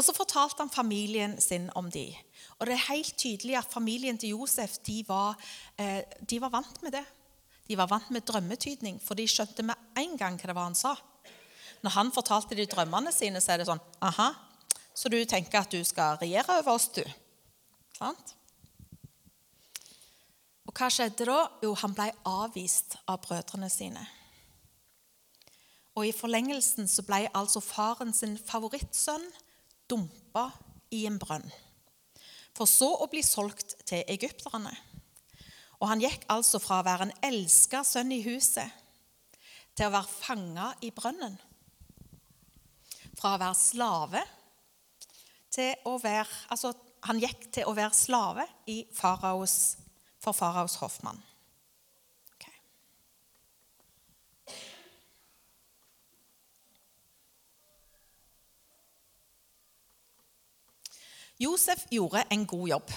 Og 0.00 0.04
Så 0.04 0.14
fortalte 0.16 0.62
han 0.62 0.72
familien 0.72 1.34
sin 1.40 1.68
om 1.76 1.90
de. 1.92 2.16
Og 2.58 2.66
Det 2.66 2.72
er 2.72 2.88
helt 2.88 3.16
tydelig 3.18 3.58
at 3.58 3.72
familien 3.72 4.18
til 4.18 4.30
Josef 4.32 4.78
de 4.86 5.04
var, 5.08 5.36
eh, 5.76 6.02
de 6.30 6.40
var 6.40 6.48
vant 6.48 6.82
med 6.82 6.92
det. 6.92 7.04
De 7.68 7.76
var 7.76 7.86
vant 7.86 8.10
med 8.10 8.24
drømmetydning, 8.24 9.00
for 9.02 9.14
de 9.14 9.26
skjønte 9.28 9.62
med 9.62 9.74
en 9.96 10.16
gang 10.16 10.38
hva 10.40 10.46
det 10.46 10.54
var 10.54 10.64
han 10.64 10.74
sa. 10.74 10.96
Når 11.82 11.90
han 11.90 12.12
fortalte 12.12 12.56
de 12.56 12.66
drømmene 12.66 13.12
sine, 13.12 13.40
så 13.40 13.52
er 13.52 13.58
det 13.58 13.66
sånn 13.66 13.80
Aha, 14.00 14.32
så 14.94 15.08
du 15.08 15.24
tenker 15.24 15.60
at 15.60 15.70
du 15.70 15.84
skal 15.84 16.16
regjere 16.16 16.58
over 16.58 16.72
oss, 16.72 16.88
du? 16.88 17.04
Sant? 17.98 18.34
Og 20.66 20.72
hva 20.72 20.88
skjedde 20.88 21.26
da? 21.26 21.50
Jo, 21.62 21.74
han 21.74 21.94
ble 21.94 22.10
avvist 22.24 22.96
av 23.06 23.20
brødrene 23.20 23.68
sine. 23.68 24.06
Og 25.94 26.06
i 26.06 26.12
forlengelsen 26.12 26.88
så 26.88 27.02
ble 27.02 27.28
altså 27.34 27.60
faren 27.60 28.12
sin 28.12 28.38
favorittsønn 28.38 29.28
dumpa 29.90 30.46
i 30.94 31.04
en 31.08 31.18
brønn. 31.20 31.46
For 32.56 32.68
så 32.70 32.88
å 33.02 33.08
bli 33.10 33.22
solgt 33.24 33.76
til 33.88 34.04
egypterne. 34.10 34.72
Og 35.80 35.88
han 35.88 36.02
gikk 36.02 36.26
altså 36.32 36.60
fra 36.60 36.80
å 36.80 36.86
være 36.86 37.08
en 37.08 37.16
elska 37.30 37.82
sønn 37.86 38.12
i 38.12 38.22
huset 38.24 38.68
til 39.76 39.88
å 39.88 39.94
være 39.94 40.12
fanga 40.12 40.68
i 40.84 40.90
brønnen. 40.92 41.38
Fra 43.16 43.34
å 43.36 43.40
være 43.40 43.58
slave 43.58 44.22
til 45.50 45.88
å 45.88 45.96
være 46.00 46.28
Altså, 46.52 46.74
han 47.08 47.20
gikk 47.20 47.48
til 47.54 47.68
å 47.68 47.74
være 47.76 47.96
slave 47.96 48.44
faraos, 48.92 49.78
for 50.20 50.36
faraos 50.36 50.76
hoffmann. 50.82 51.20
Josef 61.40 61.86
gjorde 61.88 62.26
en 62.28 62.46
god 62.46 62.68
jobb, 62.68 62.90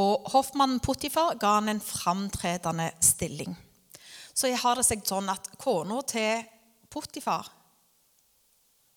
og 0.00 0.28
hoffmannen 0.32 0.80
Puttifar 0.80 1.34
ga 1.40 1.56
han 1.58 1.68
en 1.68 1.82
framtredende 1.84 2.88
stilling. 3.04 3.56
Så 4.32 4.48
jeg 4.48 4.60
har 4.62 4.78
det 4.78 4.86
seg 4.86 5.02
sånn 5.04 5.28
at 5.28 5.50
kona 5.60 6.00
til 6.08 6.44
Puttifar 6.90 7.50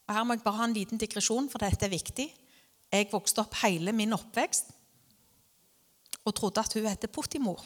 og 0.04 0.16
Her 0.16 0.26
må 0.28 0.36
jeg 0.36 0.44
bare 0.44 0.60
ha 0.60 0.66
en 0.68 0.76
liten 0.76 1.00
digresjon, 1.00 1.48
for 1.52 1.64
dette 1.64 1.88
er 1.88 1.94
viktig. 1.94 2.26
Jeg 2.94 3.08
vokste 3.12 3.42
opp 3.44 3.56
hele 3.62 3.94
min 3.96 4.14
oppvekst 4.16 4.74
og 6.24 6.36
trodde 6.36 6.62
at 6.62 6.76
hun 6.76 6.88
het 6.88 7.08
Puttimor. 7.12 7.64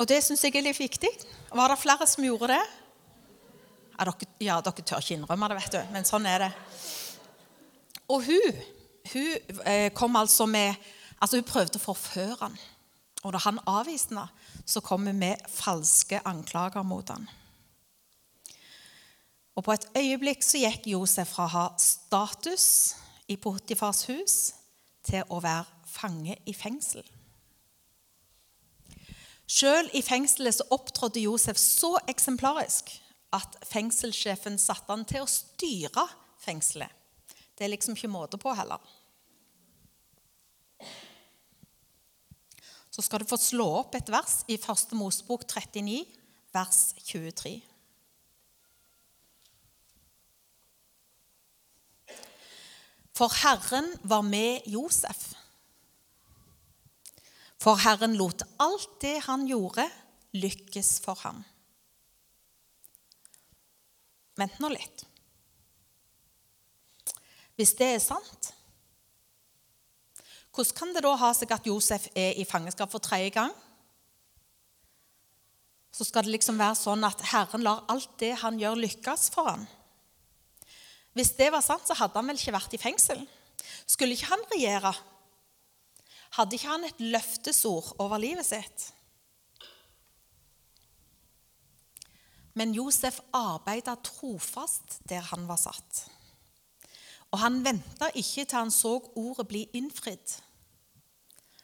Og 0.00 0.08
det 0.08 0.20
syns 0.24 0.42
jeg 0.46 0.54
er 0.56 0.64
litt 0.64 0.78
viktig. 0.78 1.10
Var 1.50 1.70
det 1.74 1.78
flere 1.82 2.06
som 2.08 2.24
gjorde 2.24 2.54
det? 2.54 2.62
Ja, 3.98 4.06
dere, 4.06 4.28
ja, 4.40 4.60
dere 4.64 4.86
tør 4.86 5.02
ikke 5.02 5.18
innrømme 5.18 5.50
det, 5.50 5.58
vet 5.58 5.74
du, 5.74 5.80
men 5.92 6.08
sånn 6.08 6.26
er 6.30 6.46
det. 6.46 6.50
Og 8.10 8.24
hun, 8.26 8.60
hun 9.12 9.60
eh, 9.66 9.90
kom 9.94 10.16
altså 10.16 10.46
med 10.46 10.74
Altså, 11.20 11.36
hun 11.36 11.44
prøvde 11.44 11.76
å 11.76 11.84
forføre 11.84 12.36
han. 12.40 12.54
Og 13.28 13.34
da 13.34 13.42
han 13.44 13.58
avviste 13.68 14.14
henne, 14.14 14.30
så 14.64 14.80
kom 14.80 15.04
hun 15.04 15.18
med 15.20 15.42
falske 15.52 16.16
anklager 16.24 16.80
mot 16.80 17.10
han. 17.12 17.26
Og 19.52 19.66
på 19.66 19.74
et 19.74 19.84
øyeblikk 20.00 20.40
så 20.40 20.62
gikk 20.62 20.86
Josef 20.88 21.34
fra 21.34 21.44
å 21.44 21.52
ha 21.52 21.64
status 21.76 22.66
i 23.28 23.36
Potifars 23.36 24.06
hus 24.08 24.36
til 25.04 25.28
å 25.28 25.42
være 25.44 25.68
fange 25.90 26.38
i 26.48 26.54
fengsel. 26.56 27.04
Selv 29.50 29.92
i 29.92 30.00
fengselet 30.06 30.56
så 30.56 30.68
opptrådte 30.72 31.20
Josef 31.26 31.60
så 31.60 31.96
eksemplarisk 32.08 32.94
at 33.36 33.60
fengselssjefen 33.68 34.56
satte 34.62 34.88
han 34.88 35.04
til 35.04 35.26
å 35.26 35.28
styre 35.28 36.06
fengselet. 36.40 36.99
Det 37.60 37.66
er 37.66 37.74
liksom 37.74 37.92
ikke 37.92 38.08
måte 38.08 38.38
på 38.40 38.54
heller. 38.56 38.80
Så 42.88 43.04
skal 43.04 43.20
du 43.20 43.28
få 43.28 43.36
slå 43.36 43.66
opp 43.82 43.98
et 43.98 44.08
vers 44.08 44.38
i 44.48 44.56
1. 44.56 44.94
Mosebok 44.96 45.44
39, 45.44 45.98
vers 46.56 46.78
23. 47.04 47.52
For 53.12 53.36
Herren 53.42 53.92
var 54.08 54.24
med 54.24 54.64
Josef. 54.64 55.28
For 57.60 57.76
Herren 57.84 58.16
lot 58.16 58.40
alt 58.56 58.96
det 59.04 59.18
han 59.28 59.44
gjorde, 59.44 59.84
lykkes 60.32 60.96
for 61.04 61.20
ham. 61.26 61.44
Vent 64.40 64.56
nå 64.64 64.72
litt. 64.72 65.09
Hvis 67.60 67.74
det 67.76 67.90
er 67.92 67.98
sant, 68.00 68.54
hvordan 70.56 70.76
kan 70.78 70.94
det 70.96 71.02
da 71.04 71.10
ha 71.20 71.28
seg 71.36 71.50
at 71.52 71.66
Josef 71.68 72.06
er 72.16 72.38
i 72.40 72.46
fangenskap 72.48 72.88
for 72.88 73.04
tredje 73.04 73.34
gang? 73.34 73.50
Så 75.92 76.06
skal 76.08 76.24
det 76.24 76.32
liksom 76.32 76.56
være 76.56 76.78
sånn 76.78 77.04
at 77.04 77.20
Herren 77.28 77.66
lar 77.66 77.82
alt 77.92 78.14
det 78.22 78.30
han 78.40 78.56
gjør, 78.56 78.78
lykkes 78.80 79.28
for 79.34 79.50
ham. 79.50 79.66
Hvis 81.12 81.34
det 81.36 81.50
var 81.52 81.60
sant, 81.66 81.84
så 81.84 81.98
hadde 81.98 82.16
han 82.16 82.30
vel 82.30 82.40
ikke 82.40 82.54
vært 82.54 82.76
i 82.78 82.80
fengsel. 82.80 83.20
Skulle 83.84 84.16
ikke 84.16 84.30
han 84.30 84.46
regjere? 84.54 84.94
Hadde 86.38 86.56
ikke 86.56 86.70
han 86.70 86.86
et 86.88 87.02
løftesord 87.12 87.90
over 88.00 88.22
livet 88.22 88.48
sitt? 88.48 88.86
Men 92.56 92.72
Josef 92.72 93.20
arbeidet 93.36 93.98
trofast 94.08 94.96
der 95.12 95.28
han 95.28 95.44
var 95.50 95.60
satt. 95.60 96.06
Og 97.30 97.38
han 97.38 97.60
venta 97.62 98.10
ikke 98.18 98.44
til 98.44 98.58
han 98.58 98.72
så 98.74 98.96
ordet 99.18 99.46
bli 99.48 99.62
innfridd, 99.78 100.36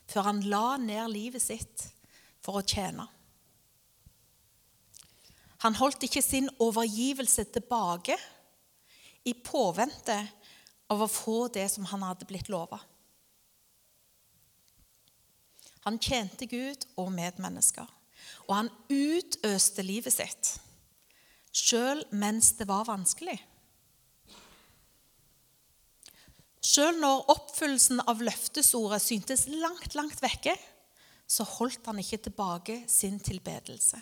før 0.07 0.29
han 0.29 0.45
la 0.47 0.77
ned 0.79 1.11
livet 1.11 1.43
sitt 1.43 1.89
for 2.45 2.61
å 2.61 2.67
tjene. 2.67 3.09
Han 5.65 5.79
holdt 5.81 6.05
ikke 6.07 6.23
sin 6.23 6.47
overgivelse 6.63 7.47
tilbake 7.51 8.15
i 9.27 9.33
påvente 9.35 10.19
av 10.93 11.03
å 11.03 11.11
få 11.11 11.49
det 11.51 11.67
som 11.73 11.89
han 11.91 12.05
hadde 12.07 12.29
blitt 12.29 12.51
lova. 12.53 12.79
Han 15.87 15.99
tjente 16.03 16.47
Gud 16.51 16.87
og 16.99 17.11
medmennesker, 17.15 17.87
og 18.47 18.55
han 18.55 18.71
utøste 18.91 19.83
livet 19.87 20.15
sitt, 20.15 20.53
sjøl 21.55 22.05
mens 22.15 22.53
det 22.59 22.67
var 22.71 22.87
vanskelig. 22.87 23.39
Sjøl 26.67 26.97
når 26.99 27.29
oppfyllelsen 27.31 28.01
av 28.11 28.25
løftesordet 28.27 28.99
syntes 29.05 29.45
langt, 29.53 29.95
langt 29.95 30.19
vekke, 30.25 30.57
så 31.27 31.47
holdt 31.47 31.87
han 31.87 32.01
ikke 32.03 32.19
tilbake 32.27 32.81
sin 32.91 33.21
tilbedelse. 33.23 34.01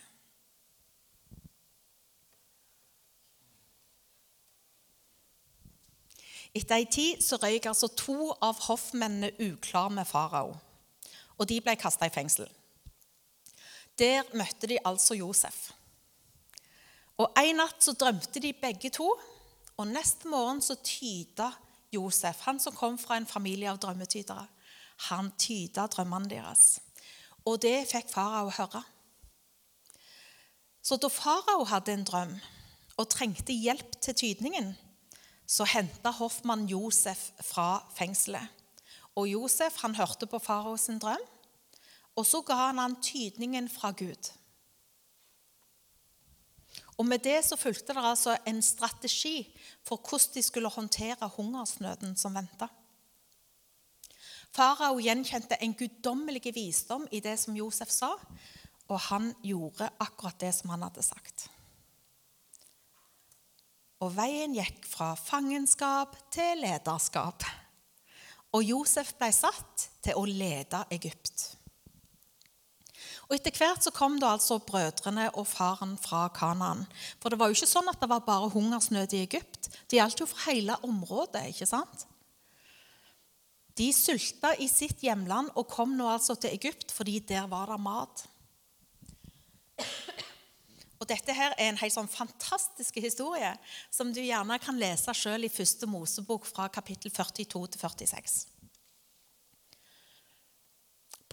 Etter 6.55 6.77
ei 6.79 6.87
tid 6.87 7.22
så 7.24 7.37
røyk 7.42 7.66
altså 7.66 7.88
to 7.98 8.31
av 8.44 8.61
hoffmennene 8.68 9.33
uklar 9.42 9.90
med 9.90 10.07
farao, 10.07 10.53
og 11.35 11.48
de 11.50 11.59
ble 11.61 11.74
kasta 11.81 12.07
i 12.07 12.14
fengsel. 12.14 12.46
Der 13.98 14.22
møtte 14.38 14.70
de 14.70 14.79
altså 14.87 15.18
Josef. 15.18 15.72
Og 17.18 17.35
En 17.42 17.59
natt 17.59 17.83
så 17.83 17.92
drømte 17.98 18.40
de 18.42 18.55
begge 18.55 18.90
to, 18.94 19.09
og 19.74 19.90
neste 19.90 20.31
morgen 20.31 20.62
så 20.62 20.79
tyda 20.79 21.50
Josef, 21.94 22.44
han 22.46 22.61
som 22.61 22.74
kom 22.76 22.98
fra 22.98 23.18
en 23.18 23.28
familie 23.28 23.70
av 23.70 23.80
drømmetydere, 23.83 24.46
han 25.11 25.30
tyda 25.40 25.87
drømmene 25.90 26.30
deres. 26.30 26.78
Og 27.44 27.61
det 27.62 27.87
fikk 27.90 28.11
farao 28.12 28.52
høre. 28.54 28.83
Så 30.85 30.98
da 31.00 31.09
farao 31.09 31.64
hadde 31.68 31.94
en 31.94 32.07
drøm 32.07 32.35
og 33.00 33.09
trengte 33.11 33.57
hjelp 33.57 33.96
til 34.04 34.14
tydningen, 34.14 34.74
så 35.46 35.66
henta 35.68 36.12
hoffmann 36.14 36.68
Josef 36.68 37.30
fra 37.44 37.85
fengselet. 37.96 38.48
Og 39.14 39.28
Josef 39.30 39.76
han 39.83 39.94
hørte 39.94 40.26
på 40.26 40.40
faraos 40.42 40.88
drøm, 41.02 41.20
og 42.14 42.26
så 42.26 42.40
ga 42.46 42.68
han 42.68 42.78
han 42.78 42.96
tydningen 43.02 43.68
fra 43.68 43.90
Gud. 43.90 44.30
Og 46.98 47.07
Med 47.07 47.18
det 47.24 47.40
så 47.44 47.57
fulgte 47.59 47.94
det 47.94 48.04
altså 48.04 48.37
en 48.46 48.62
strategi 48.62 49.42
for 49.83 49.98
hvordan 49.98 50.35
de 50.35 50.42
skulle 50.42 50.70
håndtere 50.70 51.30
hungersnøden 51.37 52.16
som 52.16 52.35
venta. 52.35 52.68
Farao 54.54 55.00
gjenkjente 55.02 55.59
en 55.59 55.74
guddommelig 55.74 56.54
visdom 56.54 57.09
i 57.11 57.20
det 57.20 57.35
som 57.42 57.57
Josef 57.59 57.90
sa, 57.90 58.12
og 58.87 59.00
han 59.09 59.33
gjorde 59.42 59.88
akkurat 59.98 60.38
det 60.38 60.52
som 60.54 60.70
han 60.70 60.85
hadde 60.87 61.02
sagt. 61.02 61.48
Og 64.04 64.12
veien 64.14 64.54
gikk 64.54 64.85
fra 64.87 65.14
fangenskap 65.18 66.14
til 66.35 66.61
lederskap. 66.62 67.42
Og 68.54 68.62
Josef 68.62 69.14
ble 69.18 69.33
satt 69.35 69.88
til 70.04 70.20
å 70.20 70.26
lede 70.28 70.85
Egypt. 70.94 71.48
Og 73.28 73.37
Etter 73.37 73.54
hvert 73.56 73.84
så 73.84 73.92
kom 73.94 74.18
da 74.20 74.34
altså 74.34 74.58
brødrene 74.60 75.30
og 75.32 75.46
faren 75.48 75.94
fra 76.00 76.26
Kanaan. 76.34 76.84
For 77.22 77.32
det 77.32 77.38
var 77.40 77.48
jo 77.48 77.56
ikke 77.56 77.70
sånn 77.70 77.88
at 77.88 78.00
det 78.02 78.10
var 78.10 78.24
bare 78.26 78.50
hungersnød 78.52 79.16
i 79.16 79.22
Egypt. 79.24 79.70
Det 79.88 79.98
gjaldt 79.98 80.20
jo 80.20 80.28
for 80.28 80.44
hele 80.48 80.76
området. 80.84 81.46
ikke 81.54 81.68
sant? 81.68 82.06
De 83.74 83.88
sulta 83.92 84.52
i 84.62 84.68
sitt 84.70 85.02
hjemland 85.02 85.50
og 85.58 85.66
kom 85.72 85.96
nå 85.98 86.06
altså 86.06 86.37
til 86.38 86.54
Egypt 86.54 86.94
fordi 86.94 87.18
der 87.26 87.48
var 87.50 87.72
det 87.72 87.80
mat. 87.82 88.26
Og 91.00 91.08
Dette 91.10 91.34
her 91.37 91.52
er 91.58 91.68
en 91.68 91.80
helt 91.80 91.92
sånn 91.92 92.08
fantastisk 92.08 93.00
historie 93.02 93.50
som 93.92 94.12
du 94.14 94.22
gjerne 94.22 94.56
kan 94.62 94.78
lese 94.78 95.12
sjøl 95.16 95.44
i 95.44 95.52
første 95.52 95.88
Mosebok 95.90 96.46
fra 96.48 96.70
kapittel 96.72 97.12
42 97.12 97.44
til 97.74 97.80
46. 97.82 98.54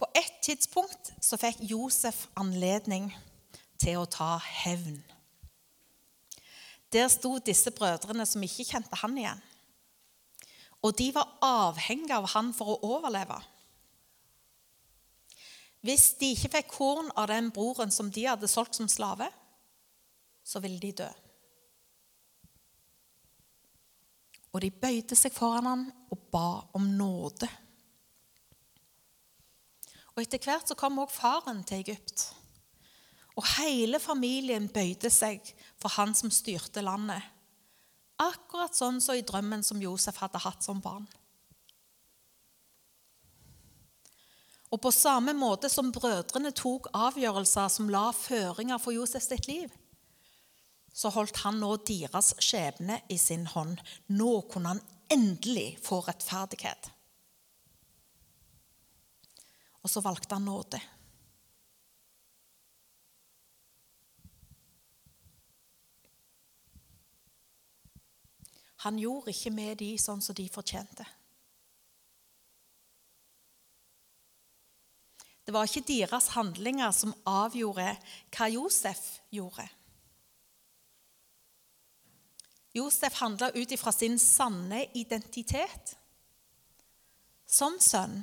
På 0.02 0.08
et 0.18 0.32
tidspunkt 0.42 1.12
så 1.22 1.36
fikk 1.38 1.60
Josef 1.70 2.24
anledning 2.34 3.04
til 3.78 4.00
å 4.00 4.08
ta 4.10 4.32
hevn. 4.42 4.96
Der 6.90 7.06
sto 7.06 7.36
disse 7.38 7.70
brødrene 7.70 8.26
som 8.26 8.42
ikke 8.42 8.66
kjente 8.66 8.98
han 8.98 9.14
igjen. 9.14 9.44
Og 10.82 10.96
de 10.98 11.06
var 11.14 11.36
avhengige 11.46 12.18
av 12.18 12.26
han 12.34 12.50
for 12.50 12.74
å 12.74 12.96
overleve. 12.96 13.38
Hvis 15.86 16.10
de 16.18 16.32
ikke 16.34 16.50
fikk 16.56 16.74
korn 16.74 17.14
av 17.14 17.30
den 17.30 17.54
broren 17.54 17.94
som 17.94 18.10
de 18.10 18.26
hadde 18.26 18.50
solgt 18.50 18.80
som 18.80 18.90
slave, 18.90 19.30
så 20.42 20.58
ville 20.66 20.82
de 20.82 20.96
dø. 20.98 21.10
Og 24.50 24.66
de 24.66 24.74
bøyde 24.82 25.14
seg 25.14 25.30
foran 25.30 25.70
ham 25.70 25.90
og 26.10 26.30
ba 26.34 26.48
om 26.74 26.90
nåde. 26.98 27.46
Og 30.12 30.22
Etter 30.22 30.42
hvert 30.44 30.68
så 30.68 30.76
kom 30.76 31.00
også 31.00 31.20
faren 31.20 31.62
til 31.64 31.80
Egypt. 31.80 32.26
Og 33.36 33.46
hele 33.56 34.00
familien 34.02 34.68
bøyde 34.68 35.08
seg 35.10 35.40
for 35.80 35.94
han 35.96 36.12
som 36.14 36.32
styrte 36.32 36.84
landet. 36.84 37.22
Akkurat 38.20 38.76
sånn 38.76 39.00
som 39.00 39.16
i 39.16 39.24
drømmen 39.24 39.64
som 39.64 39.80
Josef 39.82 40.20
hadde 40.20 40.42
hatt 40.44 40.64
som 40.64 40.82
barn. 40.84 41.08
Og 44.72 44.80
på 44.80 44.92
samme 44.94 45.34
måte 45.36 45.68
som 45.68 45.90
brødrene 45.92 46.52
tok 46.56 46.88
avgjørelser 46.96 47.68
som 47.72 47.90
la 47.92 48.06
føringer 48.16 48.80
for 48.80 48.96
Josef 48.96 49.24
sitt 49.24 49.48
liv, 49.48 49.68
så 50.92 51.10
holdt 51.12 51.42
han 51.44 51.60
nå 51.60 51.74
deres 51.88 52.32
skjebne 52.40 52.98
i 53.12 53.18
sin 53.20 53.46
hånd. 53.48 53.80
Nå 54.12 54.32
kunne 54.52 54.74
han 54.74 54.82
endelig 55.12 55.78
få 55.84 56.00
rettferdighet. 56.04 56.88
Og 59.82 59.90
så 59.90 60.02
valgte 60.04 60.34
han 60.34 60.46
nåde. 60.46 60.80
Han 68.82 68.98
gjorde 68.98 69.30
ikke 69.30 69.50
med 69.54 69.78
de 69.78 69.92
sånn 70.00 70.22
som 70.22 70.34
de 70.34 70.48
fortjente. 70.50 71.06
Det 75.42 75.54
var 75.54 75.66
ikke 75.66 75.86
deres 75.86 76.30
handlinger 76.34 76.90
som 76.94 77.14
avgjorde 77.26 77.92
hva 78.34 78.48
Josef 78.50 79.02
gjorde. 79.34 79.66
Josef 82.72 83.18
handla 83.20 83.50
ut 83.54 83.74
ifra 83.74 83.92
sin 83.92 84.18
sanne 84.18 84.86
identitet 84.98 85.96
som 87.46 87.76
sønn, 87.82 88.22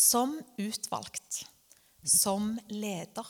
som 0.00 0.38
utvalgt, 0.56 1.44
som 2.04 2.54
leder. 2.72 3.28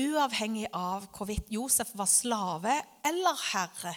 uavhengig 0.00 0.68
av 0.76 1.06
hvorvidt 1.14 1.50
Josef 1.52 1.92
var 1.98 2.08
slave 2.08 2.76
eller 3.06 3.44
herre, 3.50 3.94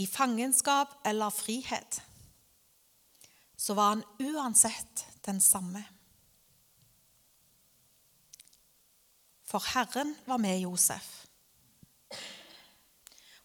i 0.00 0.06
fangenskap 0.08 0.94
eller 1.06 1.30
frihet, 1.30 2.00
så 3.56 3.76
var 3.78 3.92
han 3.94 4.04
uansett 4.18 5.04
den 5.22 5.40
samme. 5.40 5.84
For 9.46 9.62
Herren 9.74 10.16
var 10.26 10.40
med 10.42 10.62
Josef. 10.64 11.26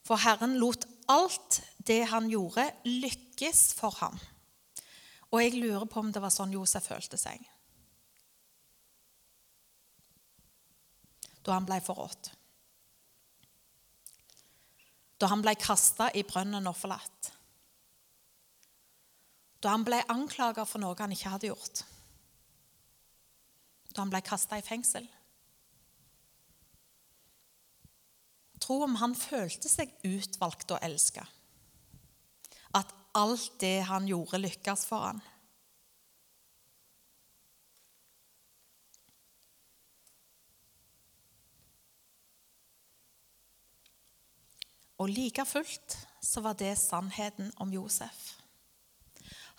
For 0.08 0.18
Herren 0.24 0.56
lot 0.58 0.88
alt 1.12 1.62
det 1.78 2.06
han 2.10 2.32
gjorde, 2.32 2.72
lykkes 2.88 3.27
for 3.78 3.94
ham. 4.02 4.18
Og 5.32 5.44
jeg 5.44 5.60
lurer 5.60 5.86
på 5.86 6.00
om 6.00 6.12
det 6.12 6.22
var 6.24 6.32
sånn 6.34 6.54
Josef 6.56 6.88
følte 6.88 7.18
seg. 7.20 7.44
da 11.48 11.56
han 11.56 11.68
ble 11.68 11.80
forrådt. 11.80 12.34
Da 15.18 15.30
han 15.32 15.42
ble 15.42 15.56
kasta 15.58 16.10
i 16.14 16.26
brønnen 16.28 16.68
og 16.70 16.76
forlatt. 16.78 17.32
Da 19.64 19.72
han 19.74 19.86
ble 19.88 20.04
anklaga 20.12 20.68
for 20.68 20.84
noe 20.84 20.98
han 21.00 21.16
ikke 21.16 21.32
hadde 21.34 21.50
gjort. 21.50 21.86
Da 23.94 24.04
han 24.04 24.12
ble 24.12 24.22
kasta 24.28 24.60
i 24.60 24.66
fengsel. 24.66 25.08
Tro 28.62 28.82
om 28.84 29.00
han 29.00 29.16
følte 29.16 29.72
seg 29.72 29.96
utvalgt 30.06 30.76
og 30.76 30.84
elska. 30.84 31.24
Alt 33.18 33.56
det 33.60 33.82
han 33.90 34.06
gjorde, 34.06 34.38
lykkes 34.44 34.86
for 34.86 35.10
han. 35.10 35.22
Og 44.98 45.10
like 45.10 45.46
fullt 45.46 45.98
så 46.22 46.42
var 46.42 46.58
det 46.58 46.78
sannheten 46.78 47.52
om 47.58 47.74
Josef. 47.74 48.38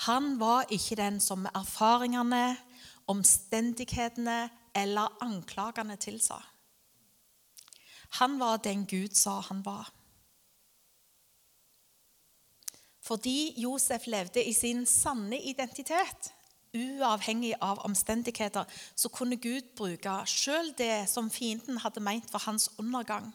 Han 0.06 0.36
var 0.38 0.70
ikke 0.70 0.98
den 0.98 1.20
som 1.20 1.46
erfaringene, 1.54 2.56
omstendighetene 3.06 4.50
eller 4.74 5.14
anklagene 5.24 5.96
tilsa. 5.96 6.38
Han 8.18 8.38
var 8.38 8.62
den 8.62 8.86
Gud 8.86 9.14
sa 9.14 9.40
han 9.40 9.64
var. 9.64 9.90
Fordi 13.08 13.54
Josef 13.56 14.06
levde 14.06 14.44
i 14.44 14.52
sin 14.52 14.86
sanne 14.86 15.38
identitet, 15.40 16.34
uavhengig 16.76 17.54
av 17.64 17.80
omstendigheter, 17.88 18.64
så 18.96 19.08
kunne 19.08 19.38
Gud 19.40 19.70
bruke 19.76 20.16
sjøl 20.28 20.74
det 20.76 21.06
som 21.08 21.30
fienden 21.32 21.80
hadde 21.80 22.02
meint 22.04 22.28
var 22.32 22.44
hans 22.44 22.68
undergang 22.76 23.30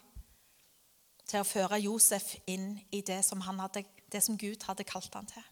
til 1.25 1.41
å 1.41 1.47
føre 1.47 1.79
Josef 1.81 2.36
inn 2.45 2.75
i 2.93 3.01
det 3.01 3.23
som, 3.25 3.41
hadde, 3.41 3.81
det 4.13 4.21
som 4.21 4.38
Gud 4.38 4.62
hadde 4.67 4.86
kalt 4.86 5.17
han 5.17 5.31
til. 5.31 5.49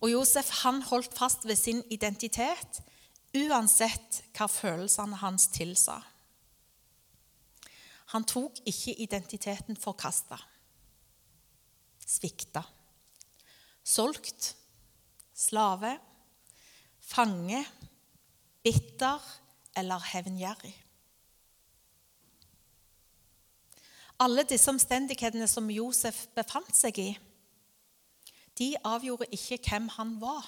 Og 0.00 0.08
Josef 0.12 0.54
han 0.62 0.78
holdt 0.86 1.18
fast 1.18 1.42
ved 1.48 1.58
sin 1.58 1.82
identitet 1.90 2.80
uansett 3.34 4.22
hva 4.38 4.46
følelsene 4.46 5.18
hans 5.20 5.50
tilsa. 5.52 5.98
Han 8.10 8.26
tok 8.26 8.58
ikke 8.66 8.96
identiteten 9.02 9.78
forkasta, 9.78 10.38
svikta, 12.06 12.62
solgt, 13.86 14.56
slave 15.34 15.94
fange, 17.10 17.66
bitter 18.62 19.40
eller 19.76 19.98
hevngjerrig. 20.12 20.74
Alle 24.20 24.44
disse 24.44 24.68
omstendighetene 24.70 25.48
som 25.48 25.70
Josef 25.72 26.26
befant 26.36 26.74
seg 26.76 26.98
i, 27.00 27.10
de 28.58 28.74
avgjorde 28.84 29.30
ikke 29.32 29.56
hvem 29.64 29.88
han 29.96 30.18
var. 30.20 30.44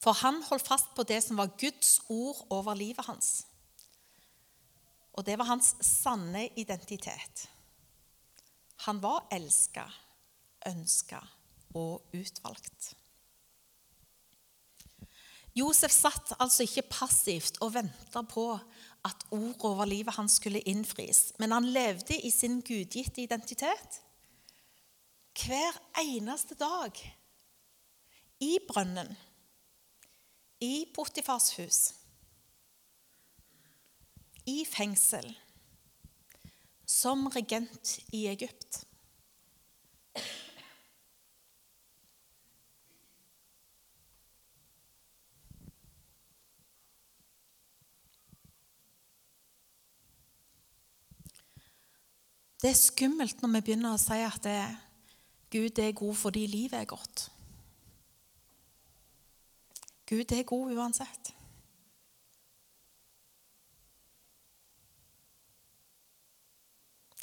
For 0.00 0.16
han 0.24 0.40
holdt 0.48 0.68
fast 0.68 0.94
på 0.96 1.04
det 1.08 1.20
som 1.24 1.36
var 1.40 1.52
Guds 1.60 1.98
ord 2.08 2.46
over 2.52 2.74
livet 2.74 3.04
hans. 3.04 3.44
Og 5.14 5.26
det 5.26 5.38
var 5.38 5.50
hans 5.52 5.74
sanne 5.84 6.48
identitet. 6.58 7.46
Han 8.86 9.00
var 9.02 9.28
elska, 9.32 9.86
ønska 10.66 11.20
og 11.74 12.14
utvalgt. 12.14 12.94
Josef 15.54 15.92
satt 15.94 16.32
altså 16.42 16.66
ikke 16.66 16.88
passivt 16.90 17.60
og 17.62 17.76
venta 17.76 18.24
på 18.26 18.48
at 19.06 19.26
ordet 19.30 19.68
over 19.68 19.86
livet 19.86 20.16
hans 20.16 20.40
skulle 20.40 20.64
innfris, 20.66 21.28
men 21.38 21.52
han 21.54 21.68
levde 21.70 22.16
i 22.16 22.30
sin 22.30 22.58
gudgitte 22.64 23.22
identitet 23.22 24.00
hver 25.34 25.78
eneste 26.00 26.56
dag. 26.58 26.98
I 28.42 28.58
brønnen, 28.66 29.14
i 30.60 30.86
Potifars 30.94 31.52
hus, 31.58 31.80
i 34.46 34.64
fengsel, 34.68 35.28
som 36.86 37.26
regent 37.32 37.98
i 38.12 38.26
Egypt. 38.28 38.84
Det 52.64 52.70
er 52.70 52.80
skummelt 52.80 53.42
når 53.42 53.50
vi 53.52 53.60
begynner 53.66 53.92
å 53.92 54.00
si 54.00 54.16
at 54.24 54.40
det, 54.46 54.60
Gud 55.52 55.78
er 55.78 55.92
god 55.92 56.16
fordi 56.16 56.46
livet 56.48 56.78
er 56.80 56.86
godt. 56.88 57.26
Gud 60.08 60.32
er 60.32 60.46
god 60.48 60.72
uansett. 60.72 61.34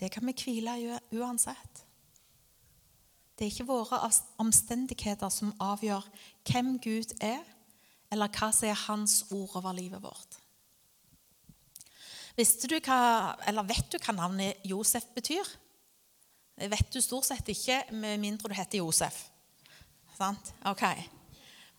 Det 0.01 0.09
kan 0.11 0.25
vi 0.25 0.33
hvile 0.33 0.75
i 0.81 0.89
uansett. 1.19 1.83
Det 3.37 3.45
er 3.45 3.51
ikke 3.53 3.69
våre 3.69 3.99
omstendigheter 4.41 5.29
som 5.33 5.53
avgjør 5.61 6.05
hvem 6.49 6.75
Gud 6.81 7.13
er, 7.21 7.41
eller 8.11 8.31
hva 8.33 8.49
som 8.53 8.69
er 8.69 8.79
Hans 8.87 9.21
ord 9.31 9.55
over 9.59 9.73
livet 9.77 10.01
vårt. 10.01 10.37
Visste 12.37 12.69
du 12.69 12.77
hva, 12.79 13.35
eller 13.47 13.67
Vet 13.69 13.91
du 13.91 13.99
hva 13.99 14.15
navnet 14.17 14.65
Josef 14.65 15.05
betyr? 15.15 15.45
Det 16.57 16.69
vet 16.71 16.93
du 16.93 17.01
stort 17.01 17.27
sett 17.27 17.49
ikke, 17.53 17.83
med 17.93 18.21
mindre 18.21 18.49
du 18.49 18.57
heter 18.57 18.81
Josef. 18.81 19.23
Sant? 20.17 20.53
Ok. 20.69 20.83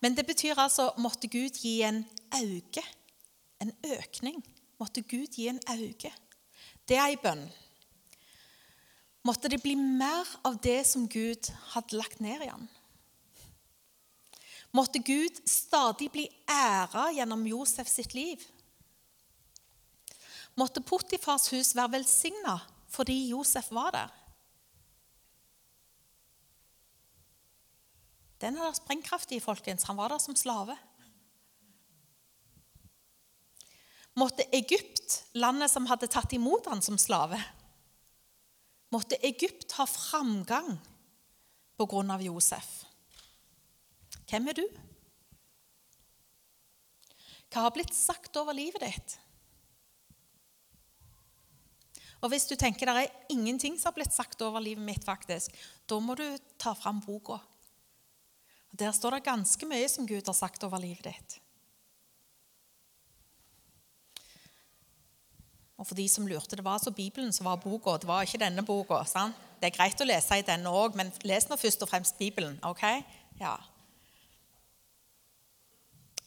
Men 0.03 0.17
det 0.17 0.27
betyr 0.27 0.59
altså 0.59 0.91
måtte 0.99 1.31
Gud 1.31 1.59
gi 1.63 1.81
en 1.87 2.05
auke. 2.35 2.83
En 3.63 3.71
økning. 3.99 4.43
Måtte 4.79 5.03
Gud 5.03 5.35
gi 5.35 5.49
en 5.51 5.61
auke. 5.71 6.11
Det 6.89 6.99
er 6.99 7.13
ei 7.13 7.19
bønn. 7.23 7.45
Måtte 9.23 9.49
det 9.49 9.63
bli 9.63 9.77
mer 9.77 10.27
av 10.43 10.57
det 10.63 10.81
som 10.87 11.07
Gud 11.09 11.51
hadde 11.75 11.99
lagt 11.99 12.21
ned 12.21 12.43
i 12.43 12.51
han. 12.51 12.67
Måtte 14.73 14.99
Gud 14.99 15.37
stadig 15.49 16.11
bli 16.11 16.27
æra 16.51 17.11
gjennom 17.13 17.47
Josef 17.47 17.89
sitt 17.89 18.15
liv 18.15 18.43
måtte 20.55 20.83
Potifars 20.85 21.49
hus 21.53 21.75
være 21.77 21.99
velsigna 21.99 22.59
fordi 22.93 23.17
Josef 23.31 23.71
var 23.73 23.95
der. 23.95 24.11
Den 28.43 28.59
er 28.59 28.67
der 28.67 28.77
sprengkraft 28.77 29.33
folkens. 29.41 29.87
Han 29.89 29.97
var 29.97 30.11
der 30.13 30.19
som 30.19 30.37
slave. 30.37 30.77
Måtte 34.15 34.45
Egypt, 34.53 35.23
landet 35.33 35.71
som 35.71 35.87
hadde 35.87 36.11
tatt 36.11 36.35
imot 36.37 36.67
han 36.69 36.83
som 36.83 36.99
slave, 36.99 37.39
måtte 38.93 39.19
Egypt 39.25 39.73
ha 39.79 39.87
framgang 39.89 40.77
på 41.77 41.89
grunn 41.89 42.13
av 42.13 42.23
Josef. 42.23 42.83
Hvem 44.29 44.49
er 44.53 44.61
du? 44.61 44.65
Hva 47.53 47.67
har 47.67 47.75
blitt 47.75 47.93
sagt 47.97 48.37
over 48.41 48.57
livet 48.57 48.85
ditt? 48.85 49.19
Og 52.23 52.31
hvis 52.31 52.47
du 52.47 52.55
tenker 52.57 52.87
det 52.87 53.03
er 53.03 53.33
ingenting 53.35 53.77
som 53.77 53.91
har 53.91 53.97
blitt 53.97 54.15
sagt 54.15 54.41
over 54.47 54.63
livet 54.63 54.85
mitt, 54.87 55.05
faktisk, 55.05 55.57
da 55.91 55.99
må 56.01 56.15
du 56.17 56.27
ta 56.61 56.73
fram 56.79 57.03
boka. 57.03 57.41
Der 58.73 58.95
står 58.95 59.19
det 59.19 59.27
ganske 59.27 59.69
mye 59.69 59.89
som 59.91 60.07
Gud 60.09 60.25
har 60.25 60.37
sagt 60.39 60.63
over 60.65 60.81
livet 60.81 61.11
ditt. 61.11 61.42
Og 65.81 65.87
for 65.87 65.95
de 65.99 66.09
som 66.09 66.27
lurte, 66.27 66.57
Det 66.57 66.65
var 66.65 66.73
altså 66.79 66.91
Bibelen 66.91 67.33
som 67.33 67.45
var 67.45 67.57
boka, 67.57 67.97
det 67.99 68.07
var 68.07 68.23
ikke 68.23 68.39
denne 68.39 68.65
boka. 68.65 69.05
Sant? 69.05 69.35
Det 69.61 69.67
er 69.71 69.77
greit 69.77 70.01
å 70.01 70.05
lese 70.05 70.39
i 70.39 70.43
denne 70.43 70.71
òg, 70.71 70.95
men 70.95 71.13
les 71.25 71.49
nå 71.49 71.57
først 71.57 71.83
og 71.83 71.89
fremst 71.89 72.19
Bibelen. 72.19 72.59
ok? 72.63 72.83
Ja. 73.41 73.57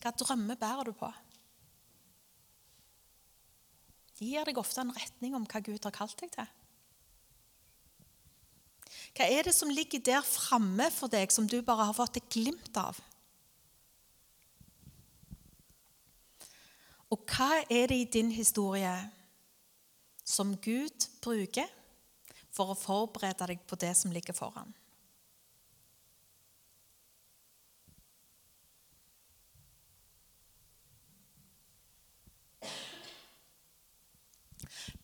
Hva 0.02 0.12
drømmer 0.12 0.56
bærer 0.56 0.84
du 0.84 0.94
på? 0.94 1.12
De 4.20 4.26
gir 4.26 4.46
deg 4.46 4.58
ofte 4.58 4.82
en 4.82 4.94
retning 4.96 5.36
om 5.36 5.46
hva 5.46 5.60
Gud 5.60 5.84
har 5.84 5.92
kalt 5.92 6.16
deg 6.22 6.32
til. 6.32 6.48
Hva 9.16 9.28
er 9.32 9.48
det 9.48 9.56
som 9.56 9.72
ligger 9.72 10.00
der 10.00 10.22
framme 10.22 10.90
for 10.92 11.12
deg, 11.12 11.32
som 11.32 11.48
du 11.48 11.62
bare 11.62 11.90
har 11.90 11.96
fått 11.96 12.18
et 12.20 12.30
glimt 12.32 12.78
av? 12.80 13.00
Og 17.12 17.22
hva 17.32 17.64
er 17.70 17.88
det 17.92 18.00
i 18.00 18.10
din 18.18 18.32
historie 18.32 18.94
som 20.26 20.56
Gud 20.58 21.06
bruker 21.22 21.70
for 22.56 22.74
å 22.74 22.80
forberede 22.80 23.52
deg 23.52 23.62
på 23.68 23.78
det 23.80 23.94
som 23.98 24.14
ligger 24.16 24.36
foran? 24.36 24.74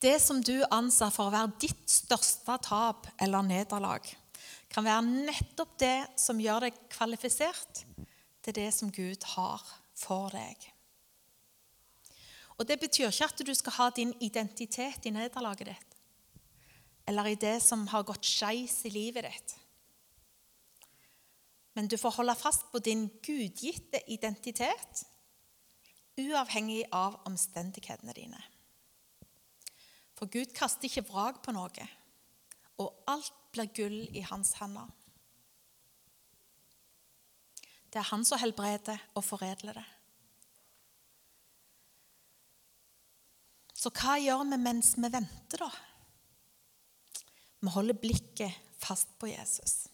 Det 0.02 0.18
som 0.18 0.40
du 0.42 0.64
anser 0.74 1.12
for 1.14 1.30
å 1.30 1.34
være 1.34 1.60
ditt 1.62 1.86
største 1.94 2.56
tap 2.66 3.06
eller 3.22 3.46
nederlag, 3.46 4.08
kan 4.72 4.88
være 4.88 5.28
nettopp 5.28 5.76
det 5.78 5.98
som 6.18 6.40
gjør 6.42 6.66
deg 6.66 6.80
kvalifisert 6.90 7.84
til 8.42 8.56
det 8.58 8.70
som 8.74 8.90
Gud 8.90 9.28
har 9.36 9.62
for 9.94 10.34
deg. 10.34 10.72
Og 12.62 12.67
Det 12.67 12.78
betyr 12.78 13.10
ikke 13.10 13.26
at 13.26 13.41
du 13.41 13.54
skal 13.58 13.74
ha 13.74 13.89
din 13.89 14.12
identitet 14.21 15.06
i 15.10 15.10
nederlaget 15.10 15.65
ditt, 15.71 15.95
eller 17.10 17.32
i 17.32 17.36
det 17.36 17.56
som 17.65 17.88
har 17.89 18.04
gått 18.06 18.28
skeis 18.28 18.84
i 18.86 18.91
livet 18.93 19.26
ditt. 19.26 19.54
Men 21.74 21.88
du 21.89 21.95
får 21.97 22.19
holde 22.19 22.36
fast 22.38 22.67
på 22.69 22.78
din 22.86 23.08
gudgitte 23.26 24.04
identitet, 24.08 25.02
uavhengig 26.21 26.84
av 26.93 27.17
omstendighetene 27.26 28.13
dine. 28.13 28.41
For 30.13 30.30
Gud 30.30 30.54
kaster 30.54 30.86
ikke 30.86 31.08
vrak 31.10 31.39
på 31.41 31.56
noe, 31.58 31.88
og 32.78 33.02
alt 33.10 33.34
blir 33.56 33.74
gull 33.74 34.04
i 34.13 34.21
hans 34.21 34.54
hender. 34.60 34.86
Det 37.89 38.04
er 38.04 38.12
han 38.12 38.21
som 38.28 38.38
helbreder 38.38 39.02
og 39.15 39.26
foredler 39.26 39.82
det. 39.82 39.88
Så 43.82 43.89
hva 43.98 44.17
gjør 44.22 44.44
vi 44.52 44.60
mens 44.62 44.94
vi 44.94 45.10
venter, 45.10 45.63
da? 45.63 45.70
Vi 47.62 47.72
holder 47.74 47.98
blikket 47.98 48.76
fast 48.82 49.10
på 49.22 49.30
Jesus. 49.32 49.88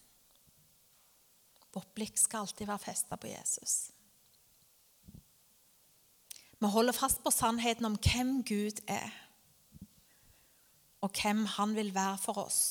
Vårt 1.72 1.94
blikk 1.96 2.18
skal 2.20 2.44
alltid 2.44 2.68
være 2.68 2.84
festa 2.84 3.16
på 3.20 3.30
Jesus. 3.30 3.76
Vi 6.58 6.68
holder 6.74 6.96
fast 6.96 7.22
på 7.24 7.32
sannheten 7.32 7.86
om 7.88 7.96
hvem 8.02 8.42
Gud 8.44 8.82
er 8.90 9.08
og 10.98 11.14
hvem 11.14 11.44
han 11.54 11.76
vil 11.76 11.92
være 11.94 12.18
for 12.18 12.40
oss. 12.42 12.62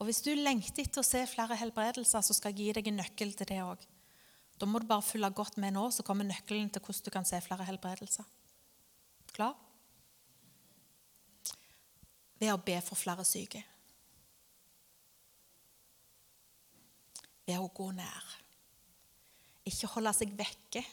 Og 0.00 0.08
Hvis 0.08 0.22
du 0.24 0.32
lengter 0.32 0.82
etter 0.82 1.04
å 1.04 1.06
se 1.06 1.20
flere 1.28 1.58
helbredelser, 1.60 2.24
så 2.24 2.34
skal 2.34 2.56
jeg 2.56 2.64
gi 2.64 2.76
deg 2.80 2.88
en 2.88 3.02
nøkkel 3.02 3.34
til 3.36 3.48
det 3.52 3.60
òg. 3.62 3.84
Da 4.60 4.68
må 4.68 4.80
du 4.80 4.88
bare 4.88 5.04
følge 5.04 5.30
godt 5.32 5.56
med 5.62 5.72
nå, 5.72 5.86
så 5.88 6.04
kommer 6.04 6.28
nøkkelen 6.28 6.68
til 6.68 6.82
hvordan 6.84 7.04
du 7.06 7.10
kan 7.14 7.24
se 7.24 7.40
flere 7.40 7.64
helbredelser. 7.64 8.26
Klar? 9.32 9.54
Ved 12.40 12.52
å 12.52 12.60
be 12.64 12.76
for 12.84 13.00
flere 13.00 13.24
syke. 13.24 13.62
Ved 17.48 17.56
å 17.56 17.70
gå 17.72 17.88
nær. 17.96 18.28
Ikke 19.68 19.88
holde 19.94 20.12
seg 20.16 20.36
vekke 20.36 20.84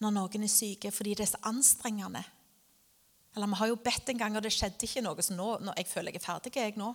når 0.00 0.14
noen 0.16 0.46
er 0.46 0.50
syke, 0.50 0.90
fordi 0.94 1.14
det 1.14 1.26
er 1.26 1.34
så 1.34 1.42
anstrengende 1.50 2.22
Eller 3.36 3.46
vi 3.46 3.58
har 3.60 3.68
jo 3.68 3.76
bedt 3.78 4.08
en 4.10 4.18
gang, 4.18 4.36
og 4.36 4.42
det 4.42 4.50
skjedde 4.50 4.86
ikke 4.88 5.02
noe, 5.04 5.22
så 5.22 5.36
nå, 5.36 5.48
nå 5.62 5.74
jeg 5.76 5.86
føler 5.86 6.10
jeg 6.10 6.18
er 6.18 6.24
ferdig 6.24 6.56
jeg 6.56 6.78
nå. 6.80 6.88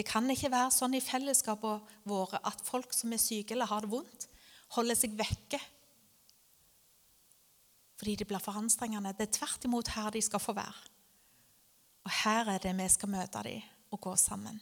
Det 0.00 0.06
kan 0.08 0.24
ikke 0.32 0.48
være 0.48 0.72
sånn 0.72 0.96
i 0.96 1.02
fellesskapene 1.04 2.00
våre 2.08 2.38
at 2.48 2.62
folk 2.64 2.94
som 2.96 3.12
er 3.12 3.20
syke 3.20 3.52
eller 3.52 3.68
har 3.68 3.84
det 3.84 3.90
vondt, 3.92 4.30
holder 4.72 4.96
seg 4.96 5.18
vekke 5.18 5.60
fordi 8.00 8.14
det 8.16 8.24
blir 8.30 8.40
for 8.40 8.56
anstrengende. 8.56 9.12
Det 9.12 9.26
er 9.26 9.34
tvert 9.36 9.66
imot 9.68 9.90
her 9.92 10.08
de 10.14 10.22
skal 10.24 10.40
få 10.40 10.54
være. 10.56 10.86
Og 12.08 12.14
her 12.22 12.48
er 12.48 12.62
det 12.64 12.72
vi 12.78 12.86
skal 12.88 13.12
møte 13.12 13.42
dem 13.44 13.66
og 13.92 14.00
gå 14.00 14.14
sammen. 14.16 14.56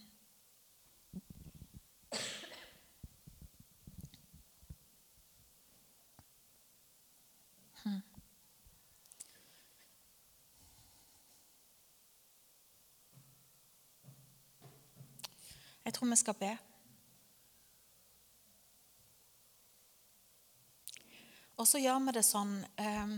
Jeg 15.89 15.95
tror 15.97 16.11
vi 16.11 16.17
skal 16.21 16.37
be. 16.37 16.51
Og 21.57 21.65
så 21.65 21.81
gjør 21.81 22.03
vi 22.05 22.13
det 22.19 22.25
sånn 22.29 22.53
eh, 22.77 23.15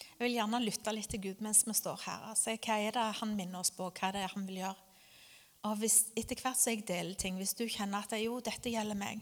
Jeg 0.00 0.22
vil 0.22 0.38
gjerne 0.38 0.62
lytte 0.64 0.94
litt 0.96 1.10
til 1.12 1.20
Gud 1.26 1.42
mens 1.44 1.60
vi 1.68 1.74
står 1.76 2.06
her. 2.06 2.24
Altså, 2.30 2.54
hva 2.56 2.78
er 2.80 2.96
det 2.96 3.04
han 3.20 3.36
minner 3.36 3.60
oss 3.60 3.74
på? 3.76 3.90
Hva 3.90 4.08
er 4.08 4.16
det 4.16 4.30
han 4.32 4.48
vil 4.48 4.62
gjøre? 4.62 4.86
Og 5.68 5.76
hvis, 5.82 5.98
Etter 6.16 6.40
hvert 6.40 6.56
som 6.56 6.72
jeg 6.72 6.86
deler 6.88 7.20
ting, 7.20 7.36
hvis 7.36 7.52
du 7.58 7.66
kjenner 7.68 8.00
at 8.00 8.16
jo, 8.22 8.40
dette 8.40 8.72
gjelder 8.72 8.96
meg, 8.96 9.20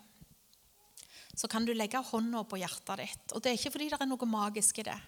så 1.34 1.50
kan 1.50 1.66
du 1.66 1.74
legge 1.74 1.98
hånda 1.98 2.44
på 2.46 2.62
hjertet 2.62 3.02
ditt. 3.02 3.34
Og 3.34 3.42
Det 3.42 3.50
er 3.50 3.58
ikke 3.58 3.74
fordi 3.74 3.90
det 3.90 3.98
er 3.98 4.12
noe 4.12 4.30
magisk 4.30 4.78
i 4.84 4.86
det, 4.86 5.00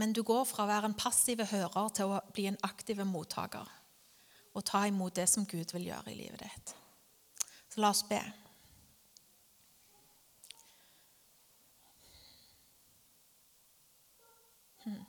men 0.00 0.16
du 0.16 0.22
går 0.24 0.48
fra 0.48 0.64
å 0.64 0.72
være 0.72 0.94
en 0.94 0.96
passiv 0.96 1.44
hører 1.52 1.92
til 1.92 2.16
å 2.16 2.24
bli 2.32 2.48
en 2.48 2.62
aktiv 2.64 3.04
mottaker 3.04 3.68
og 4.56 4.64
ta 4.64 4.86
imot 4.88 5.20
det 5.20 5.28
som 5.28 5.44
Gud 5.44 5.76
vil 5.76 5.90
gjøre 5.90 6.14
i 6.14 6.18
livet 6.24 6.40
ditt. 6.46 6.76
Så 7.76 7.80
la 7.80 7.88
oss 7.88 8.02
be. 8.08 8.18
Hmm. 14.84 15.02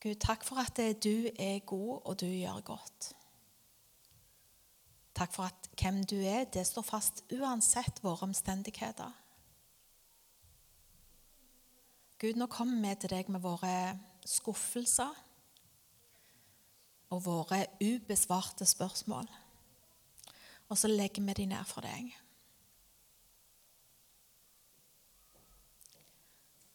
Gud, 0.00 0.14
takk 0.14 0.46
for 0.48 0.62
at 0.62 0.80
du 1.04 1.28
er 1.36 1.58
god, 1.68 2.00
og 2.04 2.16
du 2.20 2.24
gjør 2.24 2.62
godt. 2.64 3.10
Takk 5.12 5.36
for 5.36 5.50
at 5.50 5.68
hvem 5.76 6.00
du 6.08 6.16
er, 6.16 6.48
det 6.48 6.64
står 6.66 6.88
fast 6.88 7.22
uansett 7.28 8.00
våre 8.00 8.30
omstendigheter. 8.30 9.12
Gud, 12.16 12.40
nå 12.40 12.48
kommer 12.48 12.80
vi 12.80 12.96
til 12.96 13.12
deg 13.18 13.28
med 13.28 13.44
våre 13.44 13.76
skuffelser 14.24 15.12
og 17.12 17.24
våre 17.28 17.66
ubesvarte 17.84 18.64
spørsmål. 18.64 19.28
Og 20.72 20.78
så 20.80 20.88
legger 20.88 21.24
vi 21.26 21.34
de 21.36 21.50
ned 21.50 21.68
for 21.68 21.84
deg. 21.84 22.08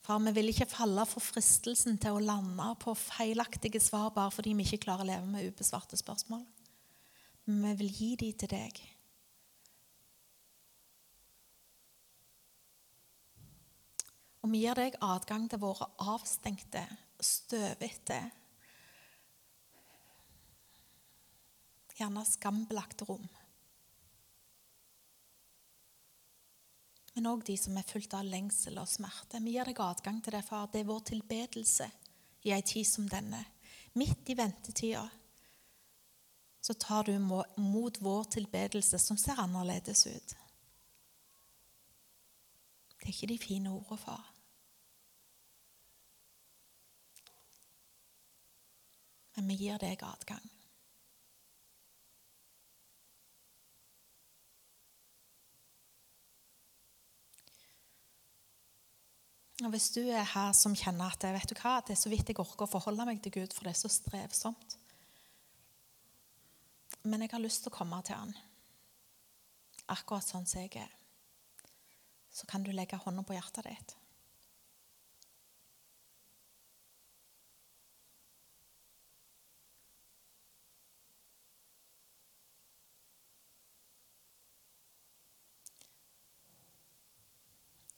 Far, 0.05 0.21
vi 0.23 0.31
vil 0.37 0.53
ikke 0.53 0.69
falle 0.69 1.03
for 1.09 1.19
fristelsen 1.19 1.97
til 1.99 2.15
å 2.15 2.21
lande 2.23 2.67
på 2.79 2.93
feilaktige 2.95 3.81
svar 3.83 4.13
bare 4.15 4.31
fordi 4.31 4.53
vi 4.55 4.63
ikke 4.63 4.85
klarer 4.85 5.03
å 5.03 5.09
leve 5.09 5.31
med 5.33 5.49
ubesvarte 5.49 5.97
spørsmål. 5.99 6.45
Men 7.49 7.65
vi 7.65 7.73
vil 7.81 7.97
gi 7.97 8.11
de 8.21 8.29
til 8.39 8.51
deg. 8.53 8.79
Og 14.45 14.53
vi 14.53 14.61
gir 14.61 14.79
deg 14.79 14.95
adgang 15.03 15.49
til 15.51 15.59
våre 15.59 15.89
avstengte, 15.99 16.85
støvete, 17.19 18.21
gjerne 21.97 22.23
skambelagte 22.29 23.09
rom. 23.09 23.27
Men 27.17 27.31
òg 27.31 27.39
de 27.47 27.55
som 27.57 27.73
er 27.79 27.85
fullt 27.89 28.13
av 28.13 28.27
lengsel 28.29 28.75
og 28.77 28.85
smerte. 28.85 29.39
Vi 29.41 29.55
gir 29.55 29.65
deg 29.65 29.79
adgang 29.81 30.19
til 30.21 30.35
det, 30.35 30.43
far. 30.45 30.67
Det 30.69 30.83
er 30.83 30.85
vår 30.85 30.99
tilbedelse 31.09 31.87
i 32.45 32.51
ei 32.53 32.61
tid 32.61 32.85
som 32.85 33.07
denne. 33.09 33.39
Midt 33.97 34.29
i 34.29 34.35
ventetida 34.37 35.01
så 36.61 36.75
tar 36.77 37.07
du 37.09 37.17
mot 37.17 37.97
vår 38.05 38.29
tilbedelse, 38.37 38.99
som 39.01 39.17
ser 39.17 39.41
annerledes 39.41 40.05
ut. 40.05 40.35
Det 42.99 43.07
er 43.07 43.15
ikke 43.15 43.31
de 43.31 43.39
fine 43.41 43.73
ordene, 43.73 43.97
far. 43.97 44.29
Men 49.39 49.49
vi 49.49 49.57
gir 49.63 49.81
deg 49.81 50.05
adgang. 50.05 50.45
Og 59.63 59.69
Hvis 59.73 59.89
du 59.89 60.03
er 60.05 60.21
her 60.21 60.51
som 60.53 60.75
kjenner 60.77 61.09
at 61.09 61.23
vet 61.33 61.49
du 61.49 61.55
hva, 61.57 61.79
det 61.81 61.95
er 61.95 61.97
så 61.97 62.11
vidt 62.13 62.29
jeg 62.29 62.37
orker 62.37 62.67
å 62.67 62.69
forholde 62.69 63.07
meg 63.09 63.23
til 63.25 63.33
Gud, 63.39 63.55
for 63.55 63.65
det 63.65 63.73
er 63.73 63.79
så 63.79 63.89
strevsomt. 63.89 64.75
Men 67.09 67.23
jeg 67.23 67.31
har 67.31 67.41
lyst 67.41 67.63
til 67.65 67.73
å 67.73 67.77
komme 67.77 67.97
til 68.05 68.19
Han. 68.19 68.35
Akkurat 69.89 70.27
sånn 70.27 70.45
som 70.45 70.61
jeg 70.61 70.75
er, 70.83 70.91
så 72.29 72.45
kan 72.45 72.61
du 72.61 72.69
legge 72.75 72.99
hånda 73.01 73.23
på 73.25 73.33
hjertet 73.33 73.65
ditt. 73.65 73.95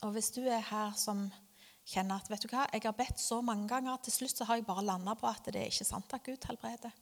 Og 0.07 0.15
hvis 0.15 0.31
du 0.31 0.45
er 0.47 0.63
her 0.63 0.95
som 0.95 1.27
kjenner 1.89 2.21
at 2.21 2.29
vet 2.29 2.43
du 2.45 2.51
hva, 2.51 2.67
jeg 2.69 2.85
har 2.85 2.97
bedt 2.97 3.21
så 3.21 3.39
mange 3.45 3.67
ganger, 3.69 3.95
at 3.95 4.05
til 4.05 4.13
slutt 4.19 4.37
så 4.37 4.45
har 4.49 4.59
jeg 4.59 4.67
bare 4.67 4.85
landa 4.85 5.15
på 5.17 5.29
at 5.29 5.49
det 5.49 5.61
er 5.61 5.71
ikke 5.71 5.87
sant 5.87 6.13
at 6.13 6.25
Gud 6.25 6.45
helbreder. 6.49 6.93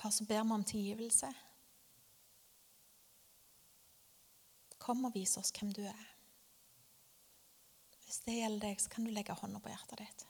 Far, 0.00 0.10
så 0.10 0.24
ber 0.24 0.42
vi 0.42 0.56
om 0.56 0.64
tilgivelse. 0.64 1.28
Kom 4.80 5.04
og 5.04 5.14
vis 5.14 5.36
oss 5.38 5.52
hvem 5.54 5.74
du 5.76 5.82
er. 5.84 6.06
Hvis 8.06 8.24
det 8.24 8.40
gjelder 8.40 8.64
deg, 8.64 8.80
så 8.82 8.90
kan 8.90 9.06
du 9.06 9.12
legge 9.14 9.36
hånda 9.38 9.60
på 9.62 9.70
hjertet 9.70 10.00
ditt. 10.02 10.29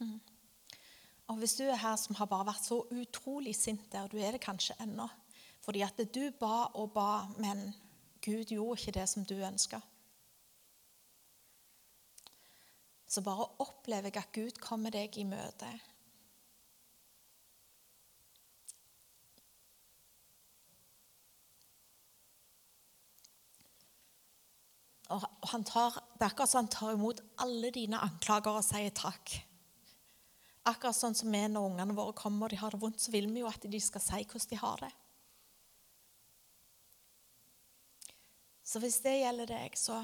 Og 0.00 1.36
Hvis 1.38 1.54
du 1.54 1.62
er 1.64 1.76
her 1.76 1.96
som 1.96 2.16
har 2.18 2.26
bare 2.26 2.48
vært 2.48 2.64
så 2.66 2.80
utrolig 2.90 3.54
sint 3.56 3.92
der, 3.92 4.08
du 4.08 4.18
er 4.18 4.32
det 4.34 4.40
kanskje 4.42 4.74
ennå 4.82 5.06
Fordi 5.62 5.80
at 5.86 6.00
du 6.14 6.30
ba 6.40 6.66
og 6.74 6.92
ba, 6.92 7.26
men 7.38 7.74
Gud 8.24 8.44
gjorde 8.50 8.80
ikke 8.80 8.98
det 8.98 9.08
som 9.08 9.24
du 9.24 9.34
ønska. 9.34 9.80
Så 13.06 13.22
bare 13.22 13.46
opplever 13.58 14.10
jeg 14.10 14.16
at 14.16 14.32
Gud 14.32 14.58
kommer 14.60 14.90
deg 14.90 15.16
i 15.18 15.24
møte. 15.24 15.68
Og 25.10 25.24
han 25.50 25.64
tar, 25.64 26.02
Det 26.14 26.22
er 26.22 26.30
akkurat 26.30 26.48
som 26.48 26.64
han 26.64 26.68
tar 26.68 26.92
imot 26.92 27.20
alle 27.38 27.70
dine 27.70 27.98
anklager 27.98 28.60
og 28.60 28.64
sier 28.64 28.94
takk. 28.94 29.49
Akkurat 30.68 30.96
sånn 30.96 31.16
som 31.16 31.32
vi 31.32 31.40
når 31.48 31.70
ungene 31.70 31.96
våre 31.96 32.12
kommer 32.16 32.46
og 32.46 32.52
de 32.52 32.58
har 32.60 32.74
det 32.74 32.80
vondt, 32.82 33.00
så 33.00 33.12
vil 33.14 33.30
vi 33.32 33.40
jo 33.40 33.48
at 33.48 33.64
de 33.64 33.80
skal 33.80 34.02
si 34.04 34.20
hvordan 34.24 34.50
de 34.50 34.58
har 34.60 34.84
det. 34.84 34.90
Så 38.70 38.78
hvis 38.78 39.00
det 39.02 39.16
gjelder 39.18 39.48
deg, 39.50 39.74
så, 39.74 39.96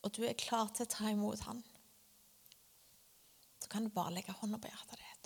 og 0.00 0.12
du 0.16 0.22
er 0.24 0.38
klar 0.38 0.70
til 0.72 0.86
å 0.86 0.92
ta 0.94 1.10
imot 1.10 1.42
han, 1.44 1.58
så 3.60 3.68
kan 3.68 3.84
du 3.84 3.92
bare 3.92 4.14
legge 4.14 4.32
hånda 4.38 4.62
på 4.62 4.70
hjertet 4.70 5.02
ditt. 5.02 5.20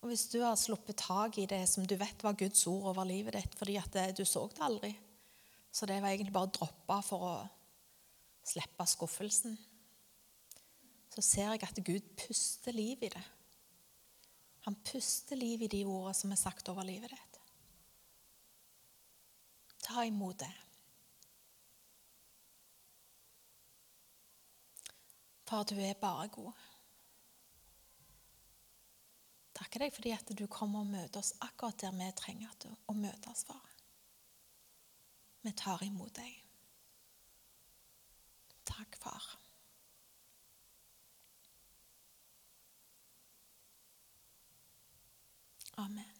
hvis 0.11 0.27
du 0.27 0.41
har 0.43 0.57
sluppet 0.59 0.99
tak 0.99 1.37
i 1.39 1.47
det 1.47 1.63
som 1.71 1.85
du 1.87 1.95
vet 1.95 2.23
var 2.23 2.35
Guds 2.35 2.65
ord 2.67 2.89
over 2.91 3.07
livet 3.07 3.37
ditt 3.37 3.53
fordi 3.55 3.77
at 3.79 3.95
du 4.17 4.25
så 4.27 4.43
det 4.51 4.63
aldri, 4.65 4.91
så 5.71 5.87
det 5.87 6.01
var 6.03 6.11
egentlig 6.11 6.33
bare 6.35 6.49
å 6.49 6.55
droppe 6.57 6.97
for 7.07 7.27
å 7.27 7.35
slippe 8.43 8.87
skuffelsen, 8.89 9.53
så 11.11 11.23
ser 11.23 11.53
jeg 11.53 11.63
at 11.67 11.79
Gud 11.85 12.09
puster 12.19 12.75
liv 12.75 13.03
i 13.03 13.11
det. 13.11 13.23
Han 14.67 14.75
puster 14.85 15.39
liv 15.39 15.63
i 15.63 15.71
de 15.71 15.83
ordene 15.85 16.15
som 16.17 16.31
er 16.33 16.39
sagt 16.39 16.69
over 16.71 16.87
livet 16.87 17.11
ditt. 17.11 17.39
Ta 19.81 20.05
imot 20.07 20.39
det. 20.43 20.51
Far, 25.47 25.65
du 25.67 25.75
er 25.83 25.97
bare 25.99 26.29
god. 26.31 26.70
Takker 29.61 29.83
deg 29.83 29.91
fordi 29.93 30.11
at 30.15 30.31
du 30.33 30.47
kommer 30.49 30.81
og 30.81 30.89
møter 30.89 31.21
oss 31.21 31.35
akkurat 31.45 31.77
der 31.83 31.93
vi 31.93 32.07
trenger 32.17 32.65
å 32.89 32.95
møtes. 32.97 33.43
Vi 35.45 35.53
tar 35.53 35.83
imot 35.85 36.15
deg. 36.17 36.39
Takk, 38.65 38.97
far. 39.03 39.27
Amen. 45.77 46.10